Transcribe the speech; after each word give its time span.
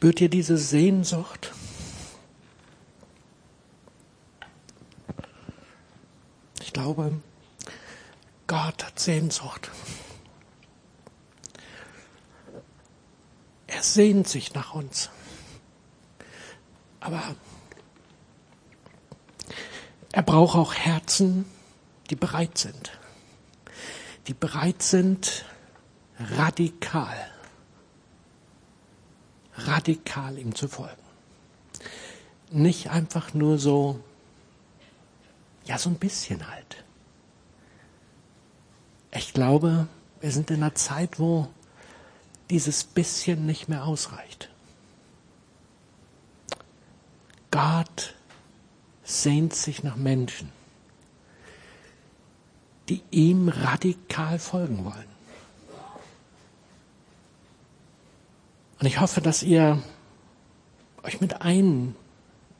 Spürt 0.00 0.22
ihr 0.22 0.30
diese 0.30 0.56
Sehnsucht? 0.56 1.52
Ich 6.62 6.72
glaube, 6.72 7.20
Gott 8.46 8.82
hat 8.82 8.98
Sehnsucht. 8.98 9.70
Er 13.66 13.82
sehnt 13.82 14.26
sich 14.26 14.54
nach 14.54 14.72
uns. 14.72 15.10
Aber 17.00 17.36
er 20.12 20.22
braucht 20.22 20.56
auch 20.56 20.72
Herzen, 20.72 21.44
die 22.08 22.16
bereit 22.16 22.56
sind. 22.56 22.98
Die 24.28 24.34
bereit 24.34 24.82
sind, 24.82 25.44
radikal, 26.18 27.29
radikal 29.66 30.38
ihm 30.38 30.54
zu 30.54 30.68
folgen. 30.68 31.02
Nicht 32.50 32.90
einfach 32.90 33.34
nur 33.34 33.58
so, 33.58 34.00
ja, 35.64 35.78
so 35.78 35.88
ein 35.90 35.96
bisschen 35.96 36.50
halt. 36.50 36.84
Ich 39.12 39.32
glaube, 39.32 39.86
wir 40.20 40.32
sind 40.32 40.50
in 40.50 40.62
einer 40.62 40.74
Zeit, 40.74 41.18
wo 41.18 41.48
dieses 42.50 42.84
bisschen 42.84 43.46
nicht 43.46 43.68
mehr 43.68 43.84
ausreicht. 43.84 44.50
Gott 47.50 48.14
sehnt 49.04 49.54
sich 49.54 49.82
nach 49.82 49.96
Menschen, 49.96 50.52
die 52.88 53.02
ihm 53.10 53.48
radikal 53.48 54.38
folgen 54.38 54.84
wollen. 54.84 55.19
Und 58.80 58.86
ich 58.86 58.98
hoffe, 58.98 59.20
dass 59.20 59.42
ihr 59.42 59.82
euch 61.02 61.20
mit 61.20 61.42
ein, 61.42 61.94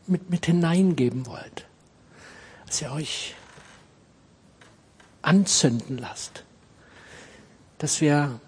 mit, 0.07 0.29
mit 0.29 0.47
hineingeben 0.47 1.27
wollt, 1.27 1.67
dass 2.67 2.83
ihr 2.83 2.93
euch 2.93 3.35
anzünden 5.23 5.97
lasst, 5.97 6.45
dass 7.79 8.03
wir, 8.03 8.39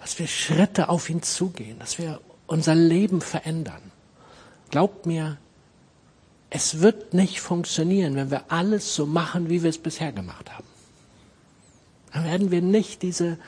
dass 0.00 0.18
wir 0.18 0.26
Schritte 0.26 0.88
auf 0.88 1.08
ihn 1.08 1.22
zugehen, 1.22 1.78
dass 1.78 1.98
wir 1.98 2.20
unser 2.48 2.74
Leben 2.74 3.20
verändern. 3.20 3.92
Glaubt 4.70 5.06
mir, 5.06 5.38
es 6.50 6.80
wird 6.80 7.14
nicht 7.14 7.40
funktionieren, 7.40 8.16
wenn 8.16 8.30
wir 8.32 8.50
alles 8.50 8.94
so 8.94 9.06
machen, 9.06 9.50
wie 9.50 9.62
wir 9.62 9.70
es 9.70 9.78
bisher 9.78 10.12
gemacht 10.12 10.52
haben. 10.52 10.66
Dann 12.12 12.24
werden 12.24 12.50
wir 12.50 12.62
nicht 12.62 13.02
diese, 13.02 13.38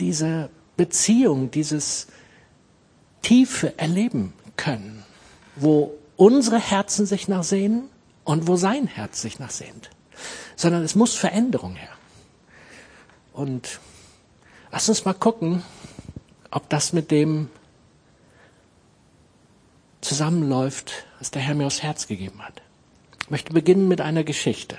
diese 0.00 0.50
Beziehung, 0.80 1.50
dieses 1.50 2.06
Tiefe 3.20 3.78
erleben 3.78 4.32
können, 4.56 5.04
wo 5.54 5.92
unsere 6.16 6.58
Herzen 6.58 7.04
sich 7.04 7.28
nach 7.28 7.42
sehnen 7.42 7.90
und 8.24 8.46
wo 8.46 8.56
sein 8.56 8.86
Herz 8.86 9.20
sich 9.20 9.38
nach 9.38 9.50
sehnt. 9.50 9.90
Sondern 10.56 10.82
es 10.82 10.94
muss 10.94 11.14
Veränderung 11.14 11.76
her. 11.76 11.90
Und 13.34 13.78
lass 14.72 14.88
uns 14.88 15.04
mal 15.04 15.12
gucken, 15.12 15.62
ob 16.50 16.70
das 16.70 16.94
mit 16.94 17.10
dem 17.10 17.50
zusammenläuft, 20.00 21.04
was 21.18 21.30
der 21.30 21.42
Herr 21.42 21.54
mir 21.54 21.66
aufs 21.66 21.82
Herz 21.82 22.06
gegeben 22.06 22.42
hat. 22.42 22.62
Ich 23.20 23.28
möchte 23.28 23.52
beginnen 23.52 23.86
mit 23.86 24.00
einer 24.00 24.24
Geschichte. 24.24 24.78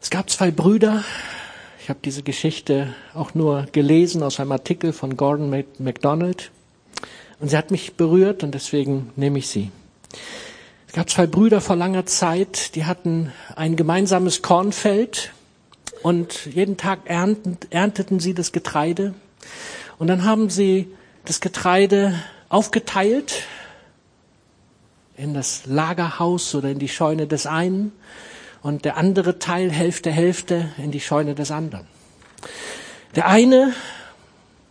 Es 0.00 0.08
gab 0.08 0.30
zwei 0.30 0.50
Brüder. 0.50 1.04
Ich 1.88 1.90
habe 1.90 2.00
diese 2.04 2.22
Geschichte 2.22 2.94
auch 3.14 3.32
nur 3.32 3.66
gelesen 3.72 4.22
aus 4.22 4.40
einem 4.40 4.52
Artikel 4.52 4.92
von 4.92 5.16
Gordon 5.16 5.48
MacDonald. 5.78 6.50
Und 7.40 7.48
sie 7.48 7.56
hat 7.56 7.70
mich 7.70 7.94
berührt 7.94 8.42
und 8.42 8.54
deswegen 8.54 9.10
nehme 9.16 9.38
ich 9.38 9.48
sie. 9.48 9.70
Es 10.86 10.92
gab 10.92 11.08
zwei 11.08 11.26
Brüder 11.26 11.62
vor 11.62 11.76
langer 11.76 12.04
Zeit, 12.04 12.74
die 12.74 12.84
hatten 12.84 13.32
ein 13.56 13.74
gemeinsames 13.74 14.42
Kornfeld 14.42 15.32
und 16.02 16.44
jeden 16.52 16.76
Tag 16.76 17.08
ernteten 17.08 18.20
sie 18.20 18.34
das 18.34 18.52
Getreide. 18.52 19.14
Und 19.98 20.08
dann 20.08 20.24
haben 20.24 20.50
sie 20.50 20.94
das 21.24 21.40
Getreide 21.40 22.22
aufgeteilt 22.50 23.44
in 25.16 25.32
das 25.32 25.62
Lagerhaus 25.64 26.54
oder 26.54 26.68
in 26.68 26.80
die 26.80 26.90
Scheune 26.90 27.26
des 27.26 27.46
einen 27.46 27.92
und 28.62 28.84
der 28.84 28.96
andere 28.96 29.38
Teil, 29.38 29.70
Hälfte, 29.70 30.10
Hälfte, 30.10 30.70
in 30.78 30.90
die 30.90 31.00
Scheune 31.00 31.34
des 31.34 31.50
anderen. 31.50 31.86
Der 33.14 33.26
eine 33.26 33.72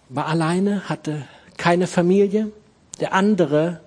war 0.09 0.27
alleine, 0.27 0.87
hatte 0.89 1.27
keine 1.57 1.87
Familie, 1.87 2.51
der 2.99 3.13
andere 3.13 3.81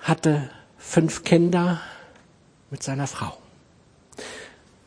hatte 0.00 0.50
fünf 0.78 1.24
Kinder 1.24 1.80
mit 2.70 2.82
seiner 2.82 3.06
Frau. 3.06 3.36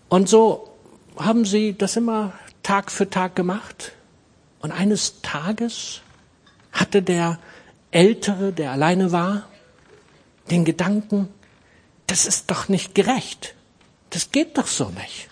Und 0.07 0.27
so 0.27 0.69
haben 1.17 1.45
sie 1.45 1.77
das 1.77 1.95
immer 1.95 2.33
Tag 2.63 2.91
für 2.91 3.09
Tag 3.09 3.35
gemacht. 3.35 3.93
Und 4.59 4.71
eines 4.71 5.21
Tages 5.21 6.01
hatte 6.71 7.01
der 7.01 7.39
Ältere, 7.91 8.51
der 8.51 8.71
alleine 8.71 9.11
war, 9.11 9.47
den 10.51 10.65
Gedanken, 10.65 11.29
das 12.07 12.25
ist 12.25 12.49
doch 12.51 12.69
nicht 12.69 12.95
gerecht. 12.95 13.55
Das 14.09 14.31
geht 14.31 14.57
doch 14.57 14.67
so 14.67 14.89
nicht. 14.89 15.29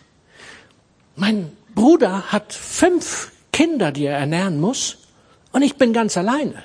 Mein 1.15 1.51
Bruder 1.73 2.31
hat 2.31 2.53
fünf 2.53 3.31
Kinder, 3.51 3.91
die 3.91 4.05
er 4.05 4.17
ernähren 4.17 4.59
muss, 4.59 4.99
und 5.51 5.61
ich 5.63 5.77
bin 5.77 5.93
ganz 5.93 6.17
alleine. 6.17 6.63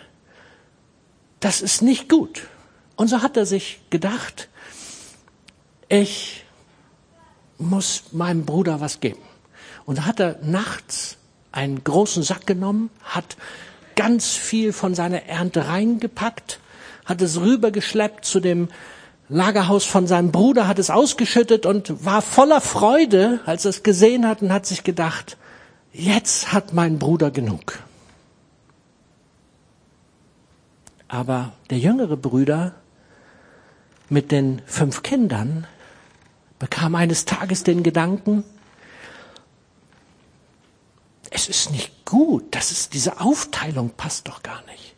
Das 1.41 1.63
ist 1.63 1.83
nicht 1.83 2.09
gut. 2.09 2.43
Und 2.97 3.09
so 3.09 3.23
hat 3.23 3.37
er 3.37 3.47
sich 3.47 3.81
gedacht, 3.91 4.49
ich 5.89 6.45
muss 7.59 8.05
meinem 8.13 8.45
Bruder 8.45 8.81
was 8.81 9.01
geben. 9.01 9.23
Und 9.87 9.99
da 9.99 10.05
hat 10.05 10.21
er 10.21 10.39
nachts 10.43 11.17
einen 11.53 11.85
großen 11.85 12.23
Sack 12.23 12.47
genommen, 12.47 12.91
hat 13.03 13.37
ganz 13.97 14.35
viel 14.35 14.73
von 14.73 14.95
seiner 14.95 15.25
Ernte 15.25 15.69
reingepackt, 15.69 16.61
hat 17.05 17.21
es 17.23 17.41
rübergeschleppt 17.41 18.25
zu 18.25 18.41
dem 18.41 18.69
Lagerhaus 19.33 19.87
von 19.87 20.07
seinem 20.07 20.31
Bruder, 20.31 20.69
hat 20.69 20.79
es 20.79 20.91
ausgeschüttet 20.91 21.65
und 21.65 22.05
war 22.05 22.21
voller 22.21 22.61
Freude, 22.61 23.41
als 23.47 23.65
er 23.65 23.71
es 23.71 23.83
gesehen 23.83 24.29
hat 24.29 24.43
und 24.43 24.53
hat 24.53 24.67
sich 24.67 24.85
gedacht, 24.85 25.39
jetzt 25.93 26.53
hat 26.53 26.75
mein 26.75 26.99
Bruder 26.99 27.31
genug. 27.31 27.79
Aber 31.09 31.53
der 31.71 31.79
jüngere 31.79 32.17
Bruder 32.17 32.75
mit 34.11 34.33
den 34.33 34.61
fünf 34.67 35.03
Kindern 35.03 35.67
bekam 36.59 36.95
eines 36.95 37.25
Tages 37.25 37.65
den 37.65 37.83
Gedanken, 37.83 38.45
es 41.31 41.49
ist 41.49 41.71
nicht 41.71 42.05
gut, 42.05 42.45
das 42.55 42.71
ist, 42.71 42.93
diese 42.93 43.21
Aufteilung 43.21 43.91
passt 43.97 44.29
doch 44.29 44.43
gar 44.43 44.63
nicht. 44.67 44.92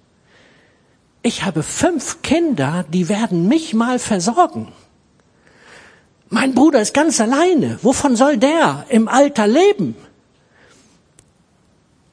Ich 1.26 1.42
habe 1.42 1.62
fünf 1.62 2.20
Kinder, 2.20 2.84
die 2.90 3.08
werden 3.08 3.48
mich 3.48 3.72
mal 3.72 3.98
versorgen. 3.98 4.70
Mein 6.28 6.54
Bruder 6.54 6.82
ist 6.82 6.92
ganz 6.92 7.18
alleine. 7.18 7.78
Wovon 7.80 8.14
soll 8.14 8.36
der 8.36 8.84
im 8.90 9.08
Alter 9.08 9.46
leben? 9.46 9.96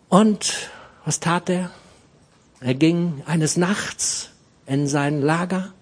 Und 0.07 0.69
was 1.03 1.19
tat 1.19 1.49
er? 1.49 1.71
Er 2.61 2.73
ging 2.73 3.21
eines 3.25 3.57
Nachts 3.57 4.29
in 4.65 4.87
sein 4.87 5.21
Lager, 5.21 5.73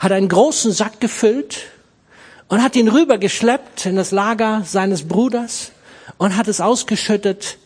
hat 0.00 0.10
einen 0.10 0.28
großen 0.28 0.72
Sack 0.72 0.98
gefüllt 0.98 1.66
und 2.48 2.60
hat 2.60 2.74
ihn 2.74 2.88
rübergeschleppt 2.88 3.86
in 3.86 3.94
das 3.94 4.10
Lager 4.10 4.62
seines 4.64 5.06
Bruders 5.06 5.70
und 6.18 6.36
hat 6.36 6.48
es 6.48 6.60
ausgeschüttet 6.60 7.56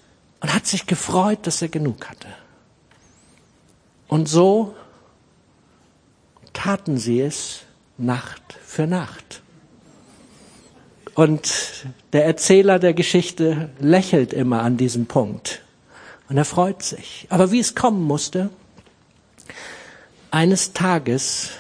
und 0.40 0.52
hat 0.52 0.66
sich 0.66 0.86
gefreut, 0.86 1.46
dass 1.46 1.62
er 1.62 1.69
genug 1.69 2.10
hatte. 2.10 2.28
Und 4.06 4.28
so 4.28 4.75
taten 6.58 6.99
sie 6.99 7.20
es 7.20 7.60
Nacht 7.99 8.58
für 8.64 8.88
Nacht. 8.88 9.43
Und 11.14 11.87
der 12.12 12.26
Erzähler 12.26 12.81
der 12.81 12.94
Geschichte 12.94 13.70
lächelt 13.78 14.32
immer 14.32 14.62
an 14.62 14.76
diesem 14.76 15.06
Punkt. 15.06 15.62
Und 16.28 16.37
er 16.37 16.44
freut 16.44 16.82
sich. 16.82 17.28
Aber 17.31 17.52
wie 17.52 17.60
es 17.60 17.76
kommen 17.76 18.02
musste, 18.02 18.50
eines 20.32 20.72
Tages 20.72 21.50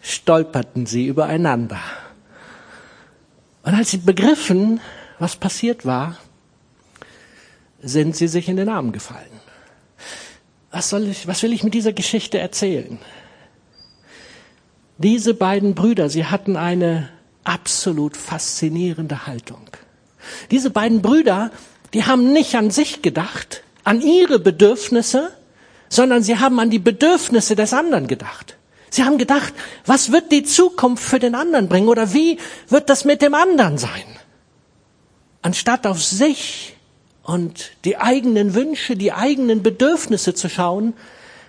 stolperten 0.00 0.86
sie 0.86 1.06
übereinander. 1.06 1.80
Und 3.62 3.74
als 3.74 3.90
sie 3.90 3.98
begriffen, 3.98 4.80
was 5.18 5.36
passiert 5.36 5.84
war, 5.84 6.16
sind 7.82 8.16
sie 8.16 8.28
sich 8.28 8.48
in 8.48 8.56
den 8.56 8.70
Arm 8.70 8.92
gefallen. 8.92 9.40
Was 10.70 10.88
soll 10.88 11.08
ich, 11.08 11.26
was 11.26 11.42
will 11.42 11.52
ich 11.52 11.62
mit 11.62 11.74
dieser 11.74 11.92
Geschichte 11.92 12.38
erzählen? 12.38 12.98
Diese 14.98 15.34
beiden 15.34 15.74
Brüder, 15.74 16.08
sie 16.08 16.24
hatten 16.24 16.56
eine 16.56 17.08
absolut 17.44 18.16
faszinierende 18.16 19.26
Haltung. 19.26 19.68
Diese 20.50 20.70
beiden 20.70 21.02
Brüder, 21.02 21.50
die 21.94 22.04
haben 22.04 22.32
nicht 22.32 22.54
an 22.54 22.70
sich 22.70 23.02
gedacht, 23.02 23.62
an 23.84 24.00
ihre 24.00 24.38
Bedürfnisse, 24.38 25.30
sondern 25.88 26.22
sie 26.22 26.38
haben 26.38 26.58
an 26.58 26.70
die 26.70 26.78
Bedürfnisse 26.78 27.54
des 27.54 27.72
anderen 27.72 28.08
gedacht. 28.08 28.56
Sie 28.90 29.04
haben 29.04 29.18
gedacht, 29.18 29.52
was 29.84 30.12
wird 30.12 30.32
die 30.32 30.42
Zukunft 30.42 31.04
für 31.04 31.18
den 31.18 31.34
anderen 31.34 31.68
bringen 31.68 31.88
oder 31.88 32.14
wie 32.14 32.38
wird 32.68 32.88
das 32.88 33.04
mit 33.04 33.20
dem 33.20 33.34
anderen 33.34 33.78
sein? 33.78 34.04
Anstatt 35.42 35.86
auf 35.86 36.02
sich 36.02 36.74
und 37.22 37.72
die 37.84 37.98
eigenen 37.98 38.54
Wünsche, 38.54 38.96
die 38.96 39.12
eigenen 39.12 39.62
Bedürfnisse 39.62 40.34
zu 40.34 40.48
schauen, 40.48 40.94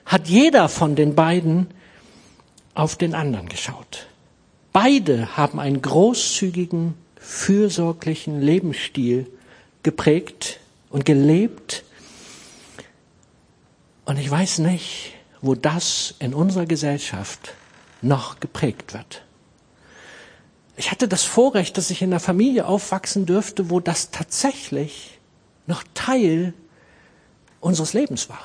hat 0.05 0.27
jeder 0.27 0.69
von 0.69 0.95
den 0.95 1.15
beiden 1.15 1.67
auf 2.77 2.95
den 2.95 3.15
anderen 3.15 3.49
geschaut. 3.49 4.07
Beide 4.71 5.35
haben 5.35 5.59
einen 5.59 5.81
großzügigen, 5.81 6.93
fürsorglichen 7.15 8.39
Lebensstil 8.39 9.25
geprägt 9.81 10.59
und 10.91 11.03
gelebt. 11.03 11.83
Und 14.05 14.19
ich 14.19 14.29
weiß 14.29 14.59
nicht, 14.59 15.13
wo 15.41 15.55
das 15.55 16.13
in 16.19 16.35
unserer 16.35 16.67
Gesellschaft 16.67 17.53
noch 18.03 18.39
geprägt 18.39 18.93
wird. 18.93 19.23
Ich 20.75 20.91
hatte 20.91 21.07
das 21.07 21.23
Vorrecht, 21.23 21.77
dass 21.79 21.89
ich 21.89 22.03
in 22.03 22.11
einer 22.11 22.19
Familie 22.19 22.67
aufwachsen 22.67 23.25
dürfte, 23.25 23.71
wo 23.71 23.79
das 23.79 24.11
tatsächlich 24.11 25.17
noch 25.65 25.83
Teil 25.95 26.53
unseres 27.59 27.93
Lebens 27.93 28.29
war. 28.29 28.43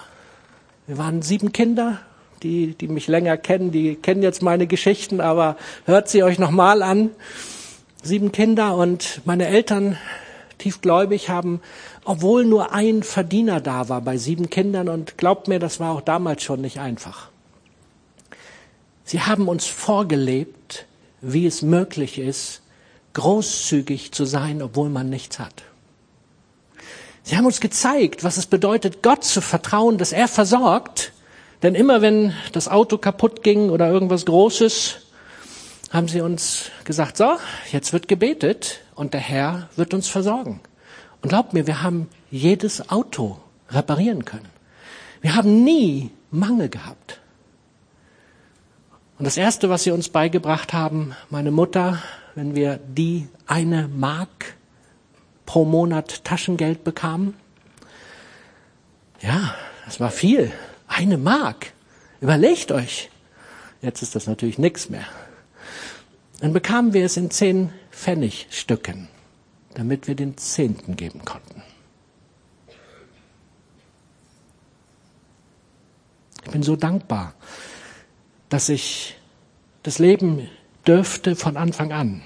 Wir 0.87 0.97
waren 0.97 1.21
sieben 1.21 1.53
Kinder, 1.53 2.01
die, 2.43 2.75
die 2.75 2.89
mich 2.89 3.09
länger 3.09 3.37
kennen, 3.37 3.71
die 3.71 3.95
kennen 3.97 4.23
jetzt 4.23 4.43
meine 4.43 4.67
Geschichten, 4.67 5.21
aber 5.21 5.57
hört 5.85 6.09
sie 6.09 6.23
euch 6.23 6.39
nochmal 6.39 6.83
an. 6.83 7.11
Sieben 8.03 8.33
Kinder 8.33 8.77
und 8.77 9.21
meine 9.25 9.47
Eltern, 9.47 9.97
tiefgläubig, 10.59 11.29
haben, 11.29 11.61
obwohl 12.05 12.45
nur 12.45 12.73
ein 12.73 13.03
Verdiener 13.03 13.61
da 13.61 13.89
war 13.89 14.01
bei 14.01 14.17
sieben 14.17 14.51
Kindern 14.51 14.89
und 14.89 15.19
glaubt 15.19 15.49
mir, 15.49 15.59
das 15.59 15.79
war 15.79 15.93
auch 15.93 16.01
damals 16.01 16.43
schon 16.43 16.61
nicht 16.61 16.79
einfach. 16.81 17.31
Sie 19.05 19.21
haben 19.21 19.49
uns 19.49 19.67
vorgelebt, 19.67 20.87
wie 21.21 21.47
es 21.47 21.63
möglich 21.63 22.19
ist, 22.19 22.63
großzügig 23.15 24.13
zu 24.13 24.25
sein, 24.25 24.63
obwohl 24.63 24.89
man 24.89 25.09
nichts 25.11 25.39
hat. 25.39 25.63
Sie 27.25 27.37
haben 27.37 27.47
uns 27.47 27.61
gezeigt, 27.61 28.25
was 28.25 28.37
es 28.37 28.47
bedeutet, 28.47 29.03
Gott 29.03 29.23
zu 29.23 29.41
vertrauen, 29.41 29.99
dass 29.99 30.13
er 30.13 30.27
versorgt. 30.27 31.13
Denn 31.63 31.75
immer 31.75 32.03
wenn 32.03 32.35
das 32.53 32.69
Auto 32.69 32.99
kaputt 32.99 33.43
ging 33.43 33.71
oder 33.71 33.89
irgendwas 33.89 34.27
Großes, 34.27 34.99
haben 35.91 36.09
sie 36.09 36.21
uns 36.21 36.71
gesagt, 36.85 37.17
so, 37.17 37.37
jetzt 37.71 37.93
wird 37.93 38.09
gebetet 38.09 38.81
und 38.95 39.15
der 39.15 39.21
Herr 39.21 39.69
wird 39.77 39.95
uns 39.95 40.09
versorgen. 40.09 40.61
Und 41.21 41.29
glaubt 41.29 41.53
mir, 41.53 41.67
wir 41.67 41.83
haben 41.83 42.09
jedes 42.31 42.89
Auto 42.91 43.39
reparieren 43.71 44.25
können. 44.25 44.49
Wir 45.21 45.37
haben 45.37 45.63
nie 45.63 46.11
Mangel 46.31 46.69
gehabt. 46.69 47.21
Und 49.19 49.25
das 49.25 49.37
Erste, 49.37 49.71
was 49.71 49.85
sie 49.85 49.93
uns 49.93 50.09
beigebracht 50.09 50.73
haben, 50.73 51.15
meine 51.31 51.53
Mutter, 51.53 52.03
wenn 52.35 52.57
wir 52.57 52.81
die 52.89 53.29
eine 53.47 53.87
Mark 53.87 54.57
pro 55.47 55.65
Monat 55.65 56.25
Taschengeld 56.25 56.83
bekamen? 56.83 57.35
Ja, 59.21 59.55
das 59.85 60.01
war 60.01 60.11
viel. 60.11 60.51
Eine 60.95 61.17
Mark. 61.17 61.73
Überlegt 62.21 62.71
euch. 62.71 63.11
Jetzt 63.81 64.03
ist 64.03 64.15
das 64.15 64.27
natürlich 64.27 64.59
nichts 64.59 64.91
mehr. 64.91 65.07
Dann 66.41 66.53
bekamen 66.53 66.93
wir 66.93 67.05
es 67.05 67.17
in 67.17 67.31
zehn 67.31 67.73
Pfennigstücken, 67.91 69.09
damit 69.75 70.07
wir 70.07 70.15
den 70.15 70.37
Zehnten 70.37 70.97
geben 70.97 71.25
konnten. 71.25 71.63
Ich 76.45 76.51
bin 76.51 76.63
so 76.63 76.77
dankbar, 76.77 77.35
dass 78.51 78.69
ich 78.69 79.17
das 79.83 79.99
Leben 79.99 80.49
dürfte 80.87 81.37
von 81.37 81.57
Anfang 81.57 81.93
an. 81.93 82.23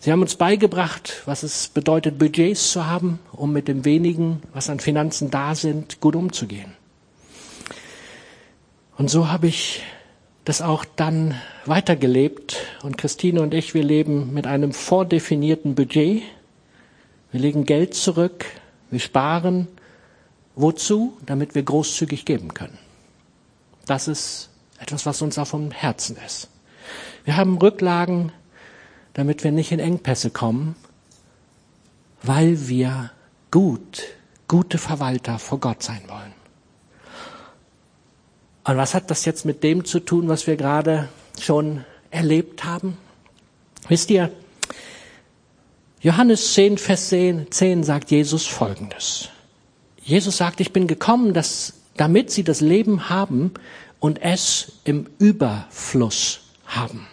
Sie 0.00 0.12
haben 0.12 0.22
uns 0.22 0.36
beigebracht, 0.36 1.22
was 1.24 1.42
es 1.42 1.68
bedeutet, 1.68 2.18
Budgets 2.18 2.70
zu 2.70 2.86
haben, 2.86 3.18
um 3.32 3.52
mit 3.52 3.66
dem 3.66 3.84
wenigen, 3.84 4.42
was 4.52 4.68
an 4.68 4.80
Finanzen 4.80 5.30
da 5.30 5.54
sind, 5.54 6.00
gut 6.00 6.16
umzugehen. 6.16 6.77
Und 8.98 9.08
so 9.08 9.28
habe 9.28 9.46
ich 9.46 9.82
das 10.44 10.60
auch 10.60 10.84
dann 10.84 11.34
weitergelebt. 11.64 12.56
Und 12.82 12.98
Christine 12.98 13.40
und 13.40 13.54
ich, 13.54 13.72
wir 13.72 13.82
leben 13.82 14.34
mit 14.34 14.46
einem 14.46 14.72
vordefinierten 14.72 15.74
Budget. 15.74 16.22
Wir 17.32 17.40
legen 17.40 17.64
Geld 17.64 17.94
zurück, 17.94 18.44
wir 18.90 19.00
sparen. 19.00 19.68
Wozu? 20.54 21.16
Damit 21.24 21.54
wir 21.54 21.62
großzügig 21.62 22.26
geben 22.26 22.52
können. 22.52 22.76
Das 23.86 24.08
ist 24.08 24.50
etwas, 24.78 25.06
was 25.06 25.22
uns 25.22 25.38
auch 25.38 25.46
vom 25.46 25.70
Herzen 25.70 26.18
ist. 26.26 26.50
Wir 27.24 27.36
haben 27.36 27.56
Rücklagen 27.56 28.32
damit 29.18 29.42
wir 29.42 29.50
nicht 29.50 29.72
in 29.72 29.80
Engpässe 29.80 30.30
kommen, 30.30 30.76
weil 32.22 32.68
wir 32.68 33.10
gut, 33.50 34.04
gute 34.46 34.78
Verwalter 34.78 35.40
vor 35.40 35.58
Gott 35.58 35.82
sein 35.82 36.02
wollen. 36.06 36.37
Und 38.68 38.76
was 38.76 38.92
hat 38.92 39.10
das 39.10 39.24
jetzt 39.24 39.46
mit 39.46 39.64
dem 39.64 39.86
zu 39.86 39.98
tun, 39.98 40.28
was 40.28 40.46
wir 40.46 40.56
gerade 40.56 41.08
schon 41.40 41.86
erlebt 42.10 42.64
haben? 42.64 42.98
Wisst 43.88 44.10
ihr, 44.10 44.30
Johannes 46.02 46.52
10, 46.52 46.76
Vers 46.76 47.08
10 47.08 47.82
sagt 47.82 48.10
Jesus 48.10 48.46
Folgendes. 48.46 49.30
Jesus 50.02 50.36
sagt, 50.36 50.60
ich 50.60 50.74
bin 50.74 50.86
gekommen, 50.86 51.32
dass, 51.32 51.72
damit 51.96 52.30
sie 52.30 52.44
das 52.44 52.60
Leben 52.60 53.08
haben 53.08 53.54
und 54.00 54.20
es 54.20 54.72
im 54.84 55.06
Überfluss 55.18 56.40
haben. 56.66 57.08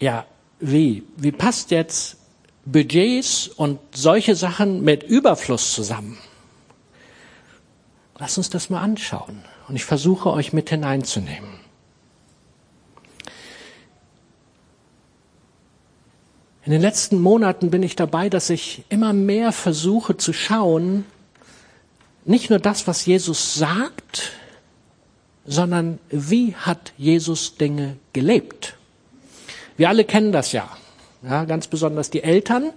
Ja, 0.00 0.24
wie? 0.60 1.02
Wie 1.18 1.32
passt 1.32 1.72
jetzt 1.72 2.16
Budgets 2.64 3.48
und 3.48 3.80
solche 3.94 4.34
Sachen 4.34 4.82
mit 4.82 5.02
Überfluss 5.02 5.74
zusammen? 5.74 6.16
Lass 8.18 8.36
uns 8.36 8.50
das 8.50 8.68
mal 8.68 8.80
anschauen. 8.80 9.42
Und 9.68 9.76
ich 9.76 9.84
versuche 9.84 10.30
euch 10.30 10.52
mit 10.52 10.70
hineinzunehmen. 10.70 11.58
In 16.64 16.72
den 16.72 16.82
letzten 16.82 17.20
Monaten 17.20 17.70
bin 17.70 17.82
ich 17.82 17.96
dabei, 17.96 18.28
dass 18.28 18.50
ich 18.50 18.84
immer 18.88 19.12
mehr 19.12 19.52
versuche 19.52 20.16
zu 20.16 20.32
schauen, 20.32 21.06
nicht 22.24 22.50
nur 22.50 22.58
das, 22.58 22.86
was 22.86 23.06
Jesus 23.06 23.54
sagt, 23.54 24.32
sondern 25.46 25.98
wie 26.10 26.54
hat 26.54 26.92
Jesus 26.98 27.56
Dinge 27.56 27.96
gelebt. 28.12 28.74
Wir 29.78 29.88
alle 29.88 30.04
kennen 30.04 30.30
das 30.30 30.52
ja. 30.52 30.68
Ja, 31.22 31.44
ganz 31.46 31.68
besonders 31.68 32.10
die 32.10 32.22
Eltern. 32.22 32.70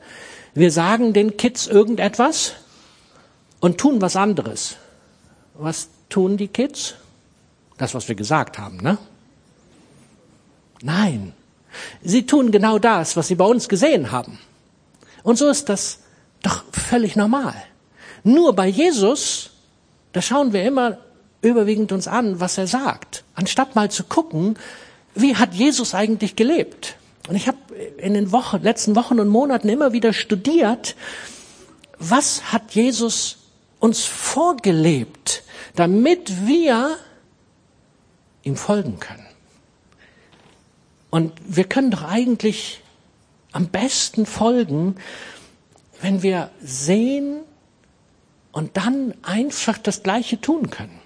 Wir 0.53 0.71
sagen 0.71 1.11
den 1.11 1.35
Kids 1.35 1.67
irgendetwas 1.67 2.53
und 3.59 3.77
tun 3.77 4.01
was 4.01 4.15
anderes. 4.15 4.77
Was 5.55 5.89
tun 6.09 6.37
die 6.37 6.47
Kids? 6.47 6.95
Das, 7.77 7.93
was 7.93 8.07
wir 8.07 8.15
gesagt 8.15 8.57
haben, 8.57 8.77
ne? 8.77 8.97
Nein. 10.81 11.33
Sie 12.03 12.25
tun 12.25 12.51
genau 12.51 12.79
das, 12.79 13.15
was 13.15 13.27
sie 13.27 13.35
bei 13.35 13.45
uns 13.45 13.69
gesehen 13.69 14.11
haben. 14.11 14.39
Und 15.23 15.37
so 15.37 15.49
ist 15.49 15.69
das 15.69 15.99
doch 16.43 16.63
völlig 16.71 17.15
normal. 17.15 17.55
Nur 18.23 18.53
bei 18.53 18.67
Jesus, 18.67 19.51
da 20.13 20.21
schauen 20.21 20.53
wir 20.53 20.63
immer 20.63 20.97
überwiegend 21.41 21.91
uns 21.91 22.07
an, 22.07 22.39
was 22.39 22.57
er 22.57 22.67
sagt, 22.67 23.23
anstatt 23.35 23.75
mal 23.75 23.89
zu 23.89 24.03
gucken, 24.03 24.57
wie 25.15 25.35
hat 25.35 25.53
Jesus 25.53 25.93
eigentlich 25.95 26.35
gelebt? 26.35 26.95
Und 27.27 27.35
ich 27.35 27.47
habe 27.47 27.57
in 27.97 28.13
den 28.13 28.31
Wochen, 28.31 28.61
letzten 28.61 28.95
Wochen 28.95 29.19
und 29.19 29.27
Monaten 29.27 29.69
immer 29.69 29.93
wieder 29.93 30.13
studiert, 30.13 30.95
was 31.97 32.51
hat 32.51 32.71
Jesus 32.73 33.37
uns 33.81 34.05
vorgelebt, 34.05 35.43
damit 35.75 36.47
wir 36.47 36.97
ihm 38.43 38.55
folgen 38.55 38.99
können. 38.99 39.25
Und 41.09 41.33
wir 41.45 41.65
können 41.65 41.91
doch 41.91 42.03
eigentlich 42.03 42.81
am 43.51 43.67
besten 43.67 44.25
folgen, 44.25 44.95
wenn 46.01 46.23
wir 46.23 46.51
sehen 46.61 47.41
und 48.51 48.77
dann 48.77 49.13
einfach 49.23 49.77
das 49.77 50.03
Gleiche 50.03 50.39
tun 50.39 50.69
können. 50.69 50.99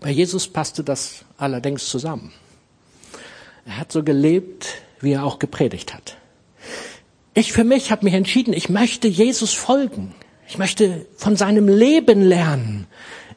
Bei 0.00 0.10
Jesus 0.10 0.48
passte 0.48 0.82
das 0.84 1.24
allerdings 1.38 1.88
zusammen. 1.88 2.32
Er 3.66 3.78
hat 3.78 3.92
so 3.92 4.02
gelebt, 4.02 4.82
wie 5.00 5.12
er 5.12 5.24
auch 5.24 5.38
gepredigt 5.38 5.94
hat. 5.94 6.16
Ich 7.34 7.52
für 7.52 7.64
mich 7.64 7.90
habe 7.90 8.04
mich 8.04 8.14
entschieden, 8.14 8.52
ich 8.52 8.68
möchte 8.68 9.08
Jesus 9.08 9.52
folgen. 9.52 10.14
Ich 10.46 10.58
möchte 10.58 11.06
von 11.16 11.36
seinem 11.36 11.68
Leben 11.68 12.22
lernen. 12.22 12.86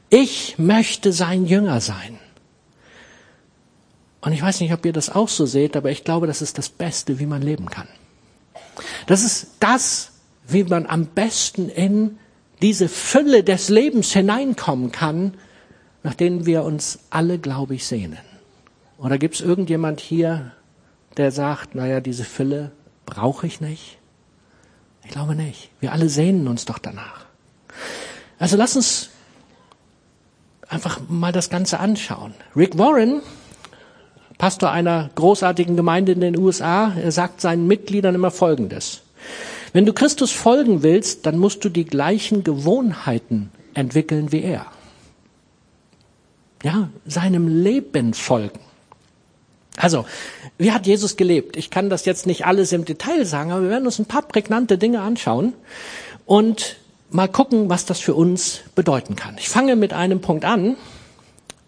Ich 0.09 0.57
möchte 0.57 1.11
sein 1.11 1.45
Jünger 1.45 1.81
sein. 1.81 2.19
Und 4.21 4.33
ich 4.33 4.41
weiß 4.41 4.59
nicht, 4.61 4.73
ob 4.73 4.85
ihr 4.85 4.93
das 4.93 5.09
auch 5.09 5.29
so 5.29 5.45
seht, 5.45 5.77
aber 5.77 5.89
ich 5.91 6.03
glaube, 6.03 6.27
das 6.27 6.41
ist 6.41 6.57
das 6.57 6.69
Beste, 6.69 7.19
wie 7.19 7.25
man 7.25 7.41
leben 7.41 7.69
kann. 7.69 7.87
Das 9.05 9.23
ist 9.23 9.51
das, 9.59 10.11
wie 10.47 10.63
man 10.63 10.85
am 10.85 11.05
besten 11.05 11.69
in 11.69 12.17
diese 12.61 12.89
Fülle 12.89 13.43
des 13.43 13.69
Lebens 13.69 14.11
hineinkommen 14.11 14.91
kann, 14.91 15.35
nach 16.03 16.13
denen 16.13 16.45
wir 16.45 16.63
uns 16.63 16.99
alle, 17.09 17.37
glaube 17.37 17.75
ich, 17.75 17.85
sehnen. 17.85 18.17
Oder 18.97 19.17
gibt 19.17 19.35
es 19.35 19.41
irgendjemand 19.41 19.99
hier, 19.99 20.51
der 21.17 21.31
sagt, 21.31 21.75
naja, 21.75 22.01
diese 22.01 22.23
Fülle 22.23 22.71
brauche 23.05 23.45
ich 23.45 23.61
nicht? 23.61 23.97
Ich 25.07 25.13
glaube 25.13 25.35
nicht. 25.35 25.69
Wir 25.79 25.93
alle 25.93 26.09
sehnen 26.09 26.49
uns 26.49 26.65
doch 26.65 26.79
danach. 26.79 27.25
Also 28.39 28.57
lass 28.57 28.75
uns 28.75 29.09
einfach 30.67 30.99
mal 31.07 31.31
das 31.31 31.49
Ganze 31.49 31.79
anschauen. 31.79 32.33
Rick 32.57 32.77
Warren, 32.77 33.21
Pastor 34.37 34.69
einer 34.69 35.09
großartigen 35.15 35.77
Gemeinde 35.77 36.11
in 36.11 36.19
den 36.19 36.37
USA, 36.37 36.91
er 36.91 37.13
sagt 37.13 37.39
seinen 37.39 37.67
Mitgliedern 37.67 38.15
immer 38.15 38.31
Folgendes. 38.31 39.03
Wenn 39.71 39.85
du 39.85 39.93
Christus 39.93 40.33
folgen 40.33 40.83
willst, 40.83 41.25
dann 41.25 41.37
musst 41.37 41.63
du 41.63 41.69
die 41.69 41.85
gleichen 41.85 42.43
Gewohnheiten 42.43 43.49
entwickeln 43.73 44.33
wie 44.33 44.43
er. 44.43 44.65
Ja, 46.63 46.89
seinem 47.05 47.47
Leben 47.47 48.13
folgen. 48.13 48.59
Also, 49.77 50.05
wie 50.57 50.71
hat 50.71 50.87
Jesus 50.87 51.15
gelebt? 51.15 51.55
Ich 51.55 51.69
kann 51.69 51.89
das 51.89 52.05
jetzt 52.05 52.25
nicht 52.25 52.45
alles 52.45 52.71
im 52.73 52.83
Detail 52.83 53.25
sagen, 53.25 53.51
aber 53.51 53.61
wir 53.61 53.69
werden 53.69 53.85
uns 53.85 53.99
ein 53.99 54.05
paar 54.05 54.23
prägnante 54.23 54.77
Dinge 54.77 55.01
anschauen 55.01 55.53
und 56.25 56.77
mal 57.11 57.27
gucken, 57.27 57.69
was 57.69 57.85
das 57.85 57.99
für 57.99 58.15
uns 58.15 58.61
bedeuten 58.75 59.15
kann. 59.15 59.35
Ich 59.37 59.49
fange 59.49 59.75
mit 59.75 59.93
einem 59.93 60.19
Punkt 60.19 60.45
an. 60.45 60.75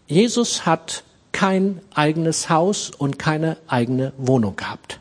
Jesus 0.08 0.66
hat 0.66 1.04
kein 1.32 1.82
eigenes 1.94 2.50
Haus 2.50 2.90
und 2.90 3.20
keine 3.20 3.58
eigene 3.68 4.12
Wohnung 4.18 4.56
gehabt. 4.56 5.00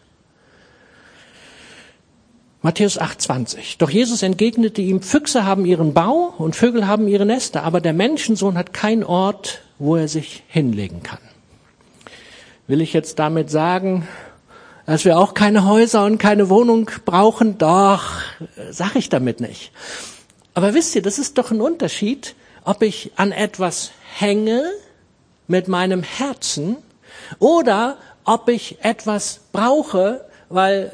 Matthäus 2.61 3.01
8,20. 3.01 3.79
Doch 3.79 3.89
Jesus 3.89 4.23
entgegnete 4.23 4.83
ihm, 4.83 5.01
Füchse 5.01 5.45
haben 5.45 5.65
ihren 5.65 5.95
Bau 5.95 6.35
und 6.37 6.57
Vögel 6.57 6.87
haben 6.87 7.09
ihre 7.09 7.25
Nester, 7.25 7.63
aber 7.63 7.81
der 7.81 7.95
Menschensohn 7.95 8.59
hat 8.59 8.75
keinen 8.75 9.05
Ort, 9.05 9.63
wo 9.79 9.97
er 9.97 10.09
sich 10.09 10.43
hinlegen 10.49 11.03
kann. 11.03 11.21
Will 12.69 12.83
ich 12.83 12.93
jetzt 12.93 13.19
damit 13.19 13.51
sagen, 13.51 14.07
dass 14.85 15.07
wir 15.07 15.19
auch 15.19 15.33
keine 15.33 15.65
Häuser 15.65 16.05
und 16.05 16.19
keine 16.19 16.51
Wohnung 16.51 16.91
brauchen? 17.07 17.57
Doch, 17.57 18.21
sag 18.71 18.95
ich 18.95 19.09
damit 19.09 19.41
nicht. 19.41 19.73
Aber 20.53 20.75
wisst 20.75 20.95
ihr, 20.95 21.01
das 21.01 21.19
ist 21.19 21.39
doch 21.39 21.51
ein 21.51 21.63
Unterschied, 21.63 22.35
ob 22.65 22.83
ich 22.83 23.13
an 23.17 23.33
etwas 23.33 23.93
hänge 24.19 24.65
mit 25.47 25.67
meinem 25.67 26.03
Herzen 26.03 26.77
oder 27.39 27.97
ob 28.25 28.51
ich 28.51 28.85
etwas 28.85 29.41
brauche, 29.53 30.27
weil 30.51 30.93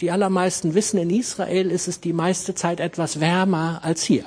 die 0.00 0.10
allermeisten 0.10 0.74
wissen, 0.74 0.98
in 0.98 1.10
Israel 1.10 1.70
ist 1.70 1.86
es 1.86 2.00
die 2.00 2.12
meiste 2.12 2.56
Zeit 2.56 2.80
etwas 2.80 3.20
wärmer 3.20 3.82
als 3.84 4.02
hier. 4.02 4.24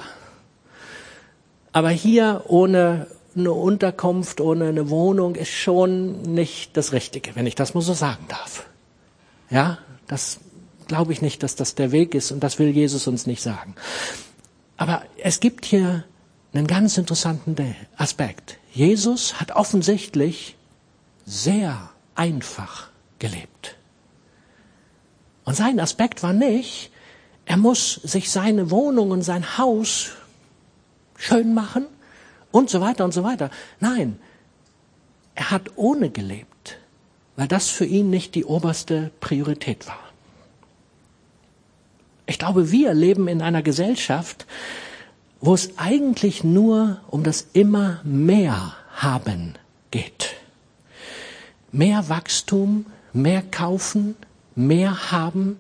Aber 1.74 1.90
hier 1.90 2.46
ohne 2.48 3.08
eine 3.38 3.54
Unterkunft, 3.54 4.42
ohne 4.42 4.70
eine 4.70 4.90
Wohnung 4.90 5.36
ist 5.36 5.52
schon 5.52 6.22
nicht 6.22 6.76
das 6.76 6.94
Richtige, 6.94 7.36
wenn 7.36 7.46
ich 7.46 7.56
das 7.56 7.74
mal 7.74 7.82
so 7.82 7.94
sagen 7.94 8.26
darf. 8.28 8.68
Ja, 9.50 9.78
das 10.08 10.40
glaube 10.88 11.14
ich 11.14 11.22
nicht, 11.22 11.44
dass 11.44 11.56
das 11.56 11.76
der 11.76 11.92
Weg 11.92 12.16
ist 12.16 12.32
und 12.32 12.42
das 12.42 12.60
will 12.60 12.70
Jesus 12.70 13.08
uns 13.08 13.28
nicht 13.28 13.42
sagen. 13.42 13.76
Aber 14.78 15.04
es 15.18 15.40
gibt 15.40 15.66
hier 15.66 16.04
einen 16.54 16.68
ganz 16.68 16.98
interessanten 16.98 17.76
Aspekt. 17.98 18.58
Jesus 18.72 19.40
hat 19.40 19.52
offensichtlich 19.52 20.56
sehr 21.26 21.90
einfach 22.16 22.90
gelebt. 23.20 23.76
Und 25.44 25.56
sein 25.56 25.80
Aspekt 25.80 26.24
war 26.24 26.34
nicht, 26.34 26.92
er 27.46 27.58
muss 27.58 27.94
sich 27.96 28.30
seine 28.32 28.72
Wohnung 28.72 29.12
und 29.12 29.22
sein 29.22 29.58
Haus 29.58 30.12
schön 31.16 31.54
machen, 31.54 31.86
und 32.52 32.70
so 32.70 32.82
weiter 32.82 33.06
und 33.06 33.14
so 33.14 33.24
weiter. 33.24 33.50
Nein, 33.80 34.20
er 35.36 35.52
hat 35.52 35.72
ohne 35.76 36.10
gelebt, 36.10 36.78
weil 37.36 37.48
das 37.48 37.70
für 37.70 37.86
ihn 37.86 38.10
nicht 38.10 38.36
die 38.36 38.46
oberste 38.46 39.12
Priorität 39.20 39.88
war. 39.88 40.00
Ich 42.26 42.40
glaube, 42.40 42.72
wir 42.72 42.94
leben 42.94 43.28
in 43.28 43.42
einer 43.42 43.62
Gesellschaft, 43.62 44.46
wo 45.40 45.54
es 45.54 45.78
eigentlich 45.78 46.44
nur 46.44 47.00
um 47.08 47.24
das 47.24 47.48
immer 47.54 48.02
mehr 48.04 48.76
haben 48.96 49.54
geht. 49.92 50.36
Mehr 51.72 52.10
Wachstum, 52.10 52.86
mehr 53.14 53.42
kaufen, 53.42 54.16
mehr 54.56 55.12
haben, 55.12 55.58